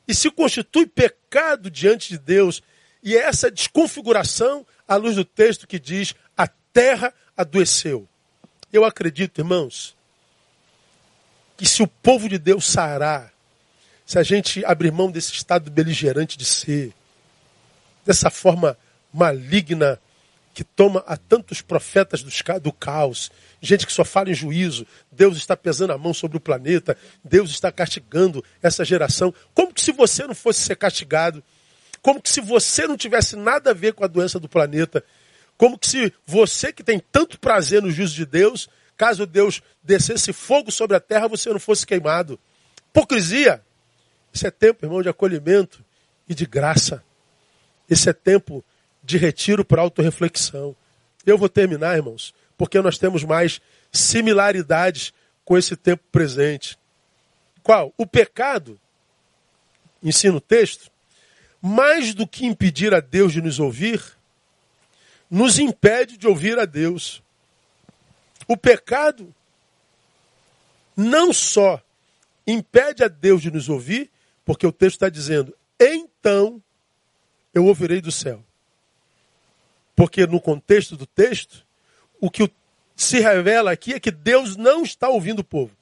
e 0.07 0.15
se 0.15 0.31
constitui 0.31 0.87
pecado 0.87 1.69
diante 1.69 2.11
de 2.11 2.19
Deus. 2.19 2.63
E 3.03 3.17
é 3.17 3.25
essa 3.25 3.51
desconfiguração, 3.51 4.65
à 4.87 4.95
luz 4.95 5.17
do 5.17 5.25
texto 5.25 5.67
que 5.67 5.81
diz: 5.81 6.15
a 6.37 6.47
terra 6.47 7.13
adoeceu. 7.37 8.09
Eu 8.73 8.85
acredito, 8.85 9.41
irmãos, 9.41 9.97
que 11.57 11.67
se 11.67 11.83
o 11.83 11.87
povo 11.87 12.29
de 12.29 12.39
Deus 12.39 12.67
sarar, 12.67 13.33
se 14.07 14.19
a 14.19 14.23
gente 14.23 14.65
abrir 14.65 14.93
mão 14.93 15.11
desse 15.11 15.33
estado 15.33 15.71
beligerante 15.71 16.37
de 16.37 16.45
ser, 16.45 16.93
dessa 18.05 18.31
forma 18.31 18.77
maligna 19.13 19.99
que 20.53 20.63
toma 20.63 21.03
a 21.07 21.17
tantos 21.17 21.61
profetas 21.61 22.23
do 22.23 22.73
caos, 22.73 23.31
gente 23.61 23.87
que 23.87 23.93
só 23.93 24.05
fala 24.05 24.31
em 24.31 24.35
juízo, 24.35 24.87
Deus 25.11 25.37
está 25.37 25.57
pesando 25.57 25.93
a 25.93 25.99
mão 25.99 26.15
sobre 26.15 26.37
o 26.37 26.41
planeta, 26.41 26.97
Deus 27.25 27.51
está 27.51 27.73
castigando 27.73 28.45
essa 28.63 28.85
geração. 28.85 29.35
Como 29.53 29.75
que 29.75 29.81
se 29.81 29.91
você 29.91 30.27
não 30.27 30.35
fosse 30.35 30.61
ser 30.61 30.77
castigado? 30.77 31.43
Como 32.01 32.23
que 32.23 32.31
se 32.31 32.41
você 32.41 32.87
não 32.87 32.97
tivesse 32.97 33.35
nada 33.35 33.71
a 33.71 33.75
ver 33.75 33.95
com 33.95 34.05
a 34.05 34.07
doença 34.07 34.39
do 34.39 34.49
planeta? 34.49 35.03
Como 35.57 35.79
que 35.79 35.89
se 35.89 36.13
você 36.27 36.73
que 36.73 36.85
tem 36.85 37.01
tanto 37.01 37.39
prazer 37.39 37.83
no 37.83 37.91
juízo 37.91 38.15
de 38.15 38.27
Deus, 38.27 38.69
caso 38.97 39.27
Deus 39.27 39.63
descesse 39.83 40.33
fogo 40.33 40.71
sobre 40.71 40.97
a 40.97 41.01
terra, 41.01 41.29
você 41.29 41.51
não 41.51 41.61
fosse 41.61 41.87
queimado? 41.87 42.39
hipocrisia. 42.95 43.61
Esse 44.33 44.47
é 44.47 44.51
tempo, 44.51 44.87
irmão, 44.87 45.03
de 45.03 45.09
acolhimento 45.09 45.85
e 46.29 46.35
de 46.35 46.47
graça. 46.47 47.03
Esse 47.91 48.09
é 48.09 48.13
tempo 48.13 48.65
de 49.03 49.19
retiro 49.19 49.65
para 49.65 49.83
autorreflexão. 49.83 50.77
Eu 51.27 51.37
vou 51.37 51.49
terminar, 51.49 51.97
irmãos, 51.97 52.33
porque 52.57 52.81
nós 52.81 52.97
temos 52.97 53.25
mais 53.25 53.61
similaridades 53.93 55.13
com 55.45 55.59
esse 55.59 55.77
tempo 55.77 56.05
presente. 56.11 56.79
Qual? 57.63 57.93
O 57.99 58.07
pecado, 58.07 58.81
ensina 60.03 60.37
o 60.37 60.41
texto, 60.41 60.91
mais 61.61 62.15
do 62.15 62.27
que 62.27 62.47
impedir 62.47 62.95
a 62.95 63.01
Deus 63.01 63.33
de 63.33 63.43
nos 63.43 63.59
ouvir, 63.59 64.01
nos 65.31 65.59
impede 65.59 66.17
de 66.17 66.29
ouvir 66.29 66.59
a 66.59 66.65
Deus. 66.65 67.23
O 68.47 68.57
pecado 68.57 69.35
não 70.97 71.33
só 71.33 71.83
impede 72.47 73.03
a 73.03 73.09
Deus 73.09 73.43
de 73.43 73.51
nos 73.51 73.69
ouvir, 73.69 74.11
porque 74.45 74.67
o 74.67 74.73
texto 74.73 74.97
está 74.97 75.09
dizendo, 75.09 75.57
então 75.81 76.63
eu 77.53 77.65
ouvirei 77.67 78.01
do 78.01 78.13
céu. 78.13 78.45
Porque 79.97 80.27
no 80.27 80.41
contexto 80.41 80.97
do 80.97 81.07
texto, 81.07 81.65
o 82.21 82.31
que 82.31 82.51
se 82.97 83.21
revela 83.21 83.71
aqui 83.71 83.95
é 83.95 84.01
que 84.01 84.11
Deus 84.11 84.57
não 84.57 84.83
está 84.83 85.09
ouvindo 85.09 85.41
o 85.41 85.45
povo. 85.45 85.77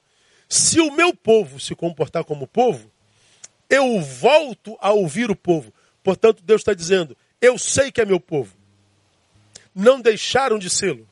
Se 0.47 0.79
o 0.79 0.91
meu 0.91 1.15
povo 1.15 1.59
se 1.59 1.75
comportar 1.75 2.23
como 2.23 2.47
povo, 2.47 2.91
eu 3.69 3.99
volto 4.01 4.77
a 4.79 4.91
ouvir 4.91 5.31
o 5.31 5.35
povo. 5.35 5.73
Portanto, 6.03 6.43
Deus 6.43 6.61
está 6.61 6.73
dizendo: 6.73 7.17
eu 7.41 7.57
sei 7.57 7.91
que 7.91 8.01
é 8.01 8.05
meu 8.05 8.19
povo. 8.19 8.55
Não 9.73 9.99
deixaram 9.99 10.59
de 10.59 10.69
sê-lo, 10.69 11.07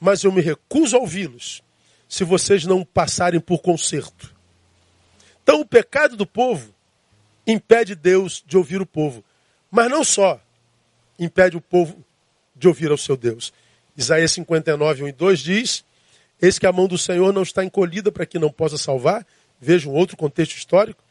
mas 0.00 0.24
eu 0.24 0.32
me 0.32 0.40
recuso 0.40 0.96
a 0.96 1.00
ouvi-los 1.00 1.62
se 2.08 2.24
vocês 2.24 2.64
não 2.64 2.84
passarem 2.84 3.40
por 3.40 3.60
conserto. 3.60 4.34
Então, 5.42 5.60
o 5.60 5.66
pecado 5.66 6.16
do 6.16 6.26
povo 6.26 6.74
impede 7.46 7.94
Deus 7.94 8.42
de 8.46 8.56
ouvir 8.56 8.80
o 8.80 8.86
povo. 8.86 9.24
Mas 9.70 9.90
não 9.90 10.02
só 10.02 10.40
impede 11.18 11.56
o 11.56 11.60
povo 11.60 12.04
de 12.54 12.68
ouvir 12.68 12.90
ao 12.90 12.98
seu 12.98 13.16
Deus. 13.16 13.52
Isaías 13.96 14.32
59, 14.32 15.04
1 15.04 15.08
e 15.08 15.12
2 15.12 15.40
diz: 15.40 15.84
Eis 16.40 16.58
que 16.58 16.66
a 16.66 16.72
mão 16.72 16.86
do 16.86 16.98
Senhor 16.98 17.32
não 17.32 17.42
está 17.42 17.64
encolhida 17.64 18.10
para 18.12 18.26
que 18.26 18.38
não 18.38 18.50
possa 18.50 18.76
salvar. 18.76 19.26
Veja 19.60 19.88
um 19.88 19.92
outro 19.92 20.16
contexto 20.16 20.56
histórico. 20.56 21.02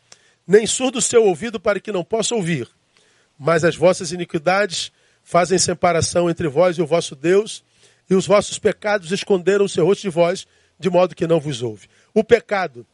Nem 0.47 0.67
surdo 0.67 0.99
o 0.99 1.01
seu 1.01 1.23
ouvido 1.25 1.59
para 1.59 1.79
que 1.79 1.91
não 1.91 2.03
possa 2.03 2.36
ouvir. 2.36 2.67
Mas 3.38 3.63
as 3.63 3.75
vossas 3.75 4.11
iniquidades 4.11 4.91
fazem 5.23 5.57
separação 5.57 6.29
entre 6.29 6.47
vós 6.47 6.77
e 6.77 6.81
o 6.81 6.86
vosso 6.86 7.15
Deus, 7.15 7.63
e 8.09 8.15
os 8.15 8.27
vossos 8.27 8.59
pecados 8.59 9.11
esconderam 9.11 9.65
o 9.65 9.69
seu 9.69 9.85
rosto 9.85 10.01
de 10.01 10.09
vós, 10.09 10.47
de 10.79 10.89
modo 10.89 11.15
que 11.15 11.27
não 11.27 11.39
vos 11.39 11.61
ouve. 11.61 11.87
O 12.13 12.23
pecado 12.23 12.85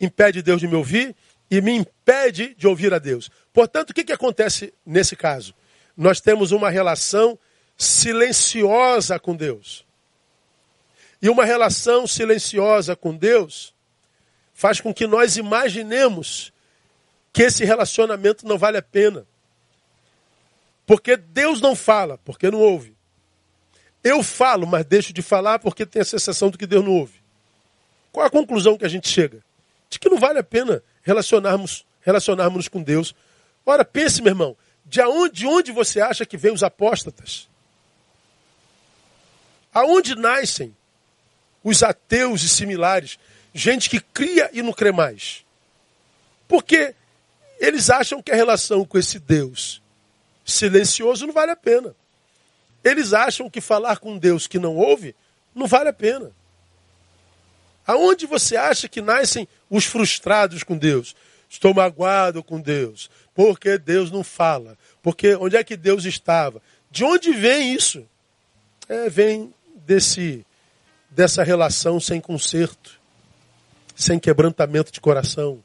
impede 0.00 0.42
Deus 0.42 0.60
de 0.60 0.68
me 0.68 0.74
ouvir 0.74 1.14
e 1.50 1.60
me 1.60 1.72
impede 1.72 2.54
de 2.54 2.66
ouvir 2.66 2.92
a 2.94 2.98
Deus. 2.98 3.30
Portanto, 3.52 3.90
o 3.90 3.94
que, 3.94 4.04
que 4.04 4.12
acontece 4.12 4.72
nesse 4.84 5.16
caso? 5.16 5.54
Nós 5.96 6.20
temos 6.20 6.52
uma 6.52 6.70
relação 6.70 7.38
silenciosa 7.76 9.18
com 9.18 9.34
Deus. 9.34 9.84
E 11.22 11.28
uma 11.28 11.44
relação 11.44 12.06
silenciosa 12.06 12.94
com 12.96 13.14
Deus 13.16 13.74
faz 14.54 14.80
com 14.80 14.92
que 14.92 15.06
nós 15.06 15.36
imaginemos 15.36 16.52
que 17.32 17.42
esse 17.42 17.64
relacionamento 17.64 18.46
não 18.46 18.58
vale 18.58 18.78
a 18.78 18.82
pena. 18.82 19.26
Porque 20.86 21.16
Deus 21.16 21.60
não 21.60 21.74
fala, 21.76 22.18
porque 22.18 22.50
não 22.50 22.58
ouve. 22.58 22.96
Eu 24.02 24.22
falo, 24.22 24.66
mas 24.66 24.84
deixo 24.86 25.12
de 25.12 25.22
falar 25.22 25.58
porque 25.58 25.84
tem 25.84 26.02
a 26.02 26.04
sensação 26.04 26.50
de 26.50 26.56
que 26.56 26.66
Deus 26.66 26.84
não 26.84 26.92
ouve. 26.92 27.20
Qual 28.12 28.26
a 28.26 28.30
conclusão 28.30 28.76
que 28.76 28.84
a 28.84 28.88
gente 28.88 29.08
chega? 29.08 29.42
De 29.88 29.98
que 29.98 30.08
não 30.08 30.18
vale 30.18 30.38
a 30.38 30.42
pena 30.42 30.82
relacionarmos, 31.02 31.84
relacionarmos 32.00 32.68
com 32.68 32.82
Deus. 32.82 33.14
Ora, 33.64 33.84
pense, 33.84 34.22
meu 34.22 34.30
irmão, 34.30 34.56
de 34.84 35.00
onde, 35.02 35.34
de 35.34 35.46
onde 35.46 35.72
você 35.72 36.00
acha 36.00 36.26
que 36.26 36.36
vem 36.36 36.52
os 36.52 36.62
apóstatas? 36.62 37.48
Aonde 39.72 40.16
nascem 40.16 40.74
os 41.62 41.82
ateus 41.82 42.42
e 42.42 42.48
similares? 42.48 43.18
Gente 43.54 43.88
que 43.90 44.00
cria 44.00 44.50
e 44.52 44.62
não 44.62 44.72
crê 44.72 44.90
mais. 44.90 45.44
Porque 46.48 46.94
eles 47.60 47.90
acham 47.90 48.22
que 48.22 48.32
a 48.32 48.36
relação 48.36 48.84
com 48.84 48.98
esse 48.98 49.18
Deus 49.18 49.80
silencioso 50.44 51.26
não 51.26 51.32
vale 51.32 51.52
a 51.52 51.56
pena. 51.56 51.94
Eles 52.82 53.12
acham 53.12 53.50
que 53.50 53.60
falar 53.60 53.98
com 53.98 54.16
Deus 54.16 54.46
que 54.46 54.58
não 54.58 54.76
ouve 54.76 55.14
não 55.54 55.66
vale 55.66 55.88
a 55.88 55.92
pena. 55.92 56.30
Aonde 57.86 58.26
você 58.26 58.56
acha 58.56 58.88
que 58.88 59.00
nascem 59.00 59.48
os 59.68 59.84
frustrados 59.84 60.62
com 60.62 60.76
Deus? 60.76 61.14
Estou 61.48 61.74
magoado 61.74 62.42
com 62.42 62.60
Deus, 62.60 63.10
porque 63.34 63.76
Deus 63.76 64.10
não 64.10 64.22
fala. 64.22 64.78
Porque 65.02 65.34
onde 65.34 65.56
é 65.56 65.64
que 65.64 65.76
Deus 65.76 66.04
estava? 66.04 66.62
De 66.90 67.04
onde 67.04 67.32
vem 67.32 67.74
isso? 67.74 68.06
É, 68.88 69.08
vem 69.08 69.52
desse 69.86 70.46
dessa 71.10 71.42
relação 71.42 71.98
sem 71.98 72.20
conserto, 72.20 73.00
sem 73.96 74.18
quebrantamento 74.18 74.92
de 74.92 75.00
coração, 75.00 75.60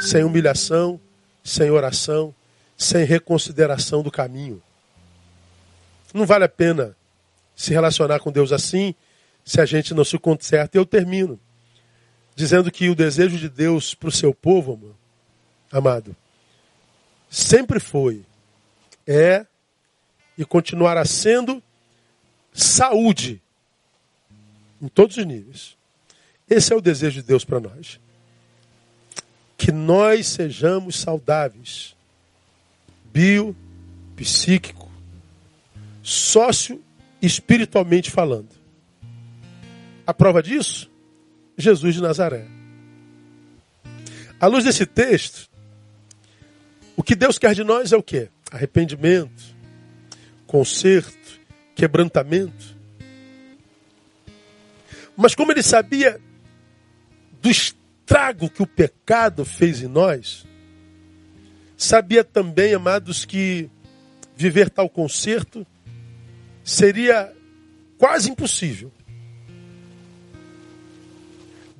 sem 0.00 0.22
humilhação, 0.22 1.00
sem 1.42 1.70
oração, 1.70 2.32
sem 2.76 3.04
reconsideração 3.04 4.02
do 4.02 4.10
caminho. 4.10 4.62
Não 6.12 6.26
vale 6.26 6.44
a 6.44 6.48
pena 6.48 6.96
se 7.54 7.72
relacionar 7.72 8.20
com 8.20 8.32
Deus 8.32 8.52
assim 8.52 8.94
se 9.44 9.60
a 9.60 9.66
gente 9.66 9.94
não 9.94 10.04
se 10.04 10.18
conserta. 10.18 10.76
Eu 10.76 10.86
termino 10.86 11.38
dizendo 12.34 12.70
que 12.70 12.88
o 12.88 12.94
desejo 12.94 13.36
de 13.38 13.48
Deus 13.48 13.94
para 13.94 14.08
o 14.08 14.12
seu 14.12 14.32
povo, 14.32 14.96
amado, 15.70 16.16
sempre 17.28 17.78
foi, 17.78 18.24
é 19.06 19.46
e 20.38 20.44
continuará 20.44 21.04
sendo 21.04 21.62
saúde 22.52 23.42
em 24.80 24.88
todos 24.88 25.18
os 25.18 25.26
níveis. 25.26 25.76
Esse 26.48 26.72
é 26.72 26.76
o 26.76 26.80
desejo 26.80 27.20
de 27.20 27.26
Deus 27.26 27.44
para 27.44 27.60
nós. 27.60 28.00
Que 29.58 29.70
nós 29.70 30.26
sejamos 30.26 30.98
saudáveis, 30.98 31.94
bio, 33.12 33.54
psíquico, 34.16 34.79
sócio 36.02 36.82
espiritualmente 37.20 38.10
falando. 38.10 38.50
A 40.06 40.14
prova 40.14 40.42
disso? 40.42 40.90
Jesus 41.56 41.94
de 41.94 42.02
Nazaré. 42.02 42.46
À 44.40 44.46
luz 44.46 44.64
desse 44.64 44.86
texto, 44.86 45.48
o 46.96 47.02
que 47.02 47.14
Deus 47.14 47.38
quer 47.38 47.54
de 47.54 47.62
nós 47.62 47.92
é 47.92 47.96
o 47.96 48.02
quê? 48.02 48.28
Arrependimento, 48.50 49.54
conserto, 50.46 51.40
quebrantamento. 51.74 52.76
Mas 55.16 55.34
como 55.34 55.52
ele 55.52 55.62
sabia 55.62 56.20
do 57.42 57.50
estrago 57.50 58.48
que 58.48 58.62
o 58.62 58.66
pecado 58.66 59.44
fez 59.44 59.82
em 59.82 59.88
nós, 59.88 60.46
sabia 61.76 62.24
também, 62.24 62.74
amados, 62.74 63.24
que 63.24 63.70
viver 64.36 64.70
tal 64.70 64.88
conserto 64.88 65.66
seria 66.70 67.32
quase 67.98 68.30
impossível. 68.30 68.92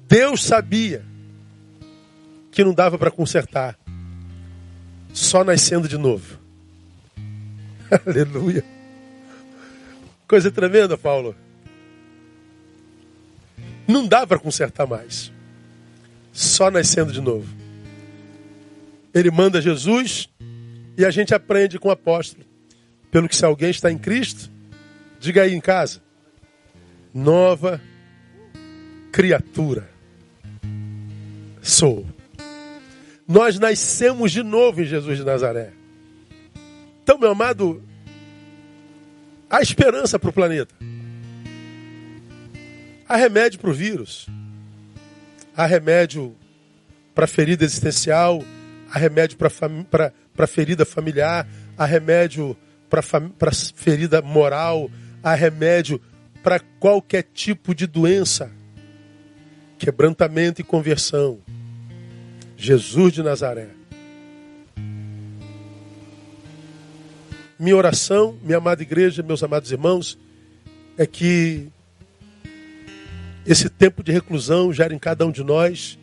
Deus 0.08 0.42
sabia 0.42 1.04
que 2.50 2.64
não 2.64 2.74
dava 2.74 2.98
para 2.98 3.10
consertar, 3.10 3.78
só 5.12 5.44
nascendo 5.44 5.86
de 5.86 5.96
novo. 5.96 6.40
Aleluia. 8.04 8.64
Coisa 10.26 10.50
tremenda, 10.50 10.98
Paulo. 10.98 11.36
Não 13.86 14.06
dá 14.08 14.26
para 14.26 14.40
consertar 14.40 14.88
mais. 14.88 15.32
Só 16.32 16.68
nascendo 16.68 17.12
de 17.12 17.20
novo. 17.20 17.48
Ele 19.14 19.30
manda 19.30 19.62
Jesus 19.62 20.28
e 20.98 21.04
a 21.04 21.10
gente 21.12 21.32
aprende 21.32 21.78
com 21.78 21.88
o 21.88 21.92
apóstolo. 21.92 22.44
Pelo 23.10 23.28
que 23.28 23.36
se 23.36 23.44
alguém 23.44 23.70
está 23.70 23.90
em 23.90 23.98
Cristo, 23.98 24.50
diga 25.20 25.42
aí 25.42 25.54
em 25.54 25.60
casa. 25.60 26.00
Nova 27.14 27.80
criatura 29.12 29.88
sou. 31.62 32.06
Nós 33.28 33.58
nascemos 33.58 34.32
de 34.32 34.42
novo 34.42 34.82
em 34.82 34.84
Jesus 34.84 35.18
de 35.18 35.24
Nazaré. 35.24 35.72
Então, 37.02 37.18
meu 37.18 37.30
amado, 37.30 37.82
há 39.48 39.60
esperança 39.60 40.18
para 40.18 40.30
o 40.30 40.32
planeta. 40.32 40.74
Há 43.08 43.16
remédio 43.16 43.60
para 43.60 43.70
o 43.70 43.74
vírus. 43.74 44.26
Há 45.56 45.66
remédio 45.66 46.34
para 47.14 47.24
a 47.24 47.28
ferida 47.28 47.64
existencial. 47.64 48.42
Há 48.90 48.98
remédio 48.98 49.36
para 49.36 50.12
a 50.38 50.46
ferida 50.46 50.84
familiar. 50.84 51.46
Há 51.76 51.84
remédio 51.84 52.56
para 52.88 53.00
a 53.00 53.52
ferida 53.74 54.22
moral. 54.22 54.90
Há 55.22 55.34
remédio 55.34 56.00
para 56.42 56.58
qualquer 56.58 57.22
tipo 57.22 57.74
de 57.74 57.86
doença. 57.86 58.50
Quebrantamento 59.78 60.60
e 60.60 60.64
conversão. 60.64 61.38
Jesus 62.56 63.12
de 63.12 63.22
Nazaré. 63.22 63.68
Minha 67.58 67.76
oração, 67.76 68.38
minha 68.42 68.56
amada 68.56 68.82
igreja, 68.82 69.22
meus 69.22 69.42
amados 69.42 69.70
irmãos, 69.70 70.18
é 70.96 71.06
que 71.06 71.68
esse 73.46 73.68
tempo 73.68 74.02
de 74.02 74.12
reclusão 74.12 74.72
gere 74.72 74.94
em 74.94 74.98
cada 74.98 75.26
um 75.26 75.30
de 75.30 75.42
nós 75.42 75.98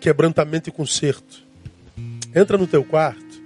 quebrantamento 0.00 0.68
e 0.68 0.72
conserto. 0.72 1.44
Entra 2.34 2.56
no 2.58 2.66
teu 2.66 2.84
quarto, 2.84 3.42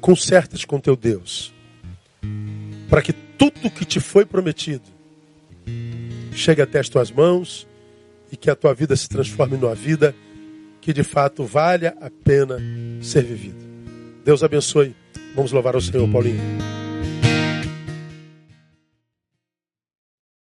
conserta-te 0.00 0.66
com 0.66 0.78
teu 0.78 0.94
Deus, 0.94 1.52
para 2.88 3.02
que 3.02 3.12
tudo 3.12 3.70
que 3.70 3.84
te 3.84 4.00
foi 4.00 4.24
prometido 4.24 4.84
chegue 6.32 6.62
até 6.62 6.78
as 6.78 6.88
tuas 6.88 7.10
mãos 7.10 7.66
e 8.30 8.36
que 8.36 8.50
a 8.50 8.56
tua 8.56 8.74
vida 8.74 8.94
se 8.96 9.08
transforme 9.08 9.56
numa 9.56 9.74
vida 9.74 10.14
que 10.80 10.92
de 10.92 11.02
fato 11.02 11.44
valha 11.44 11.96
a 12.00 12.10
pena 12.10 12.58
ser 13.02 13.24
vivida. 13.24 13.58
Deus 14.24 14.42
abençoe. 14.42 14.94
Vamos 15.34 15.52
louvar 15.52 15.76
o 15.76 15.80
Senhor, 15.80 16.08
Paulinho. 16.10 16.87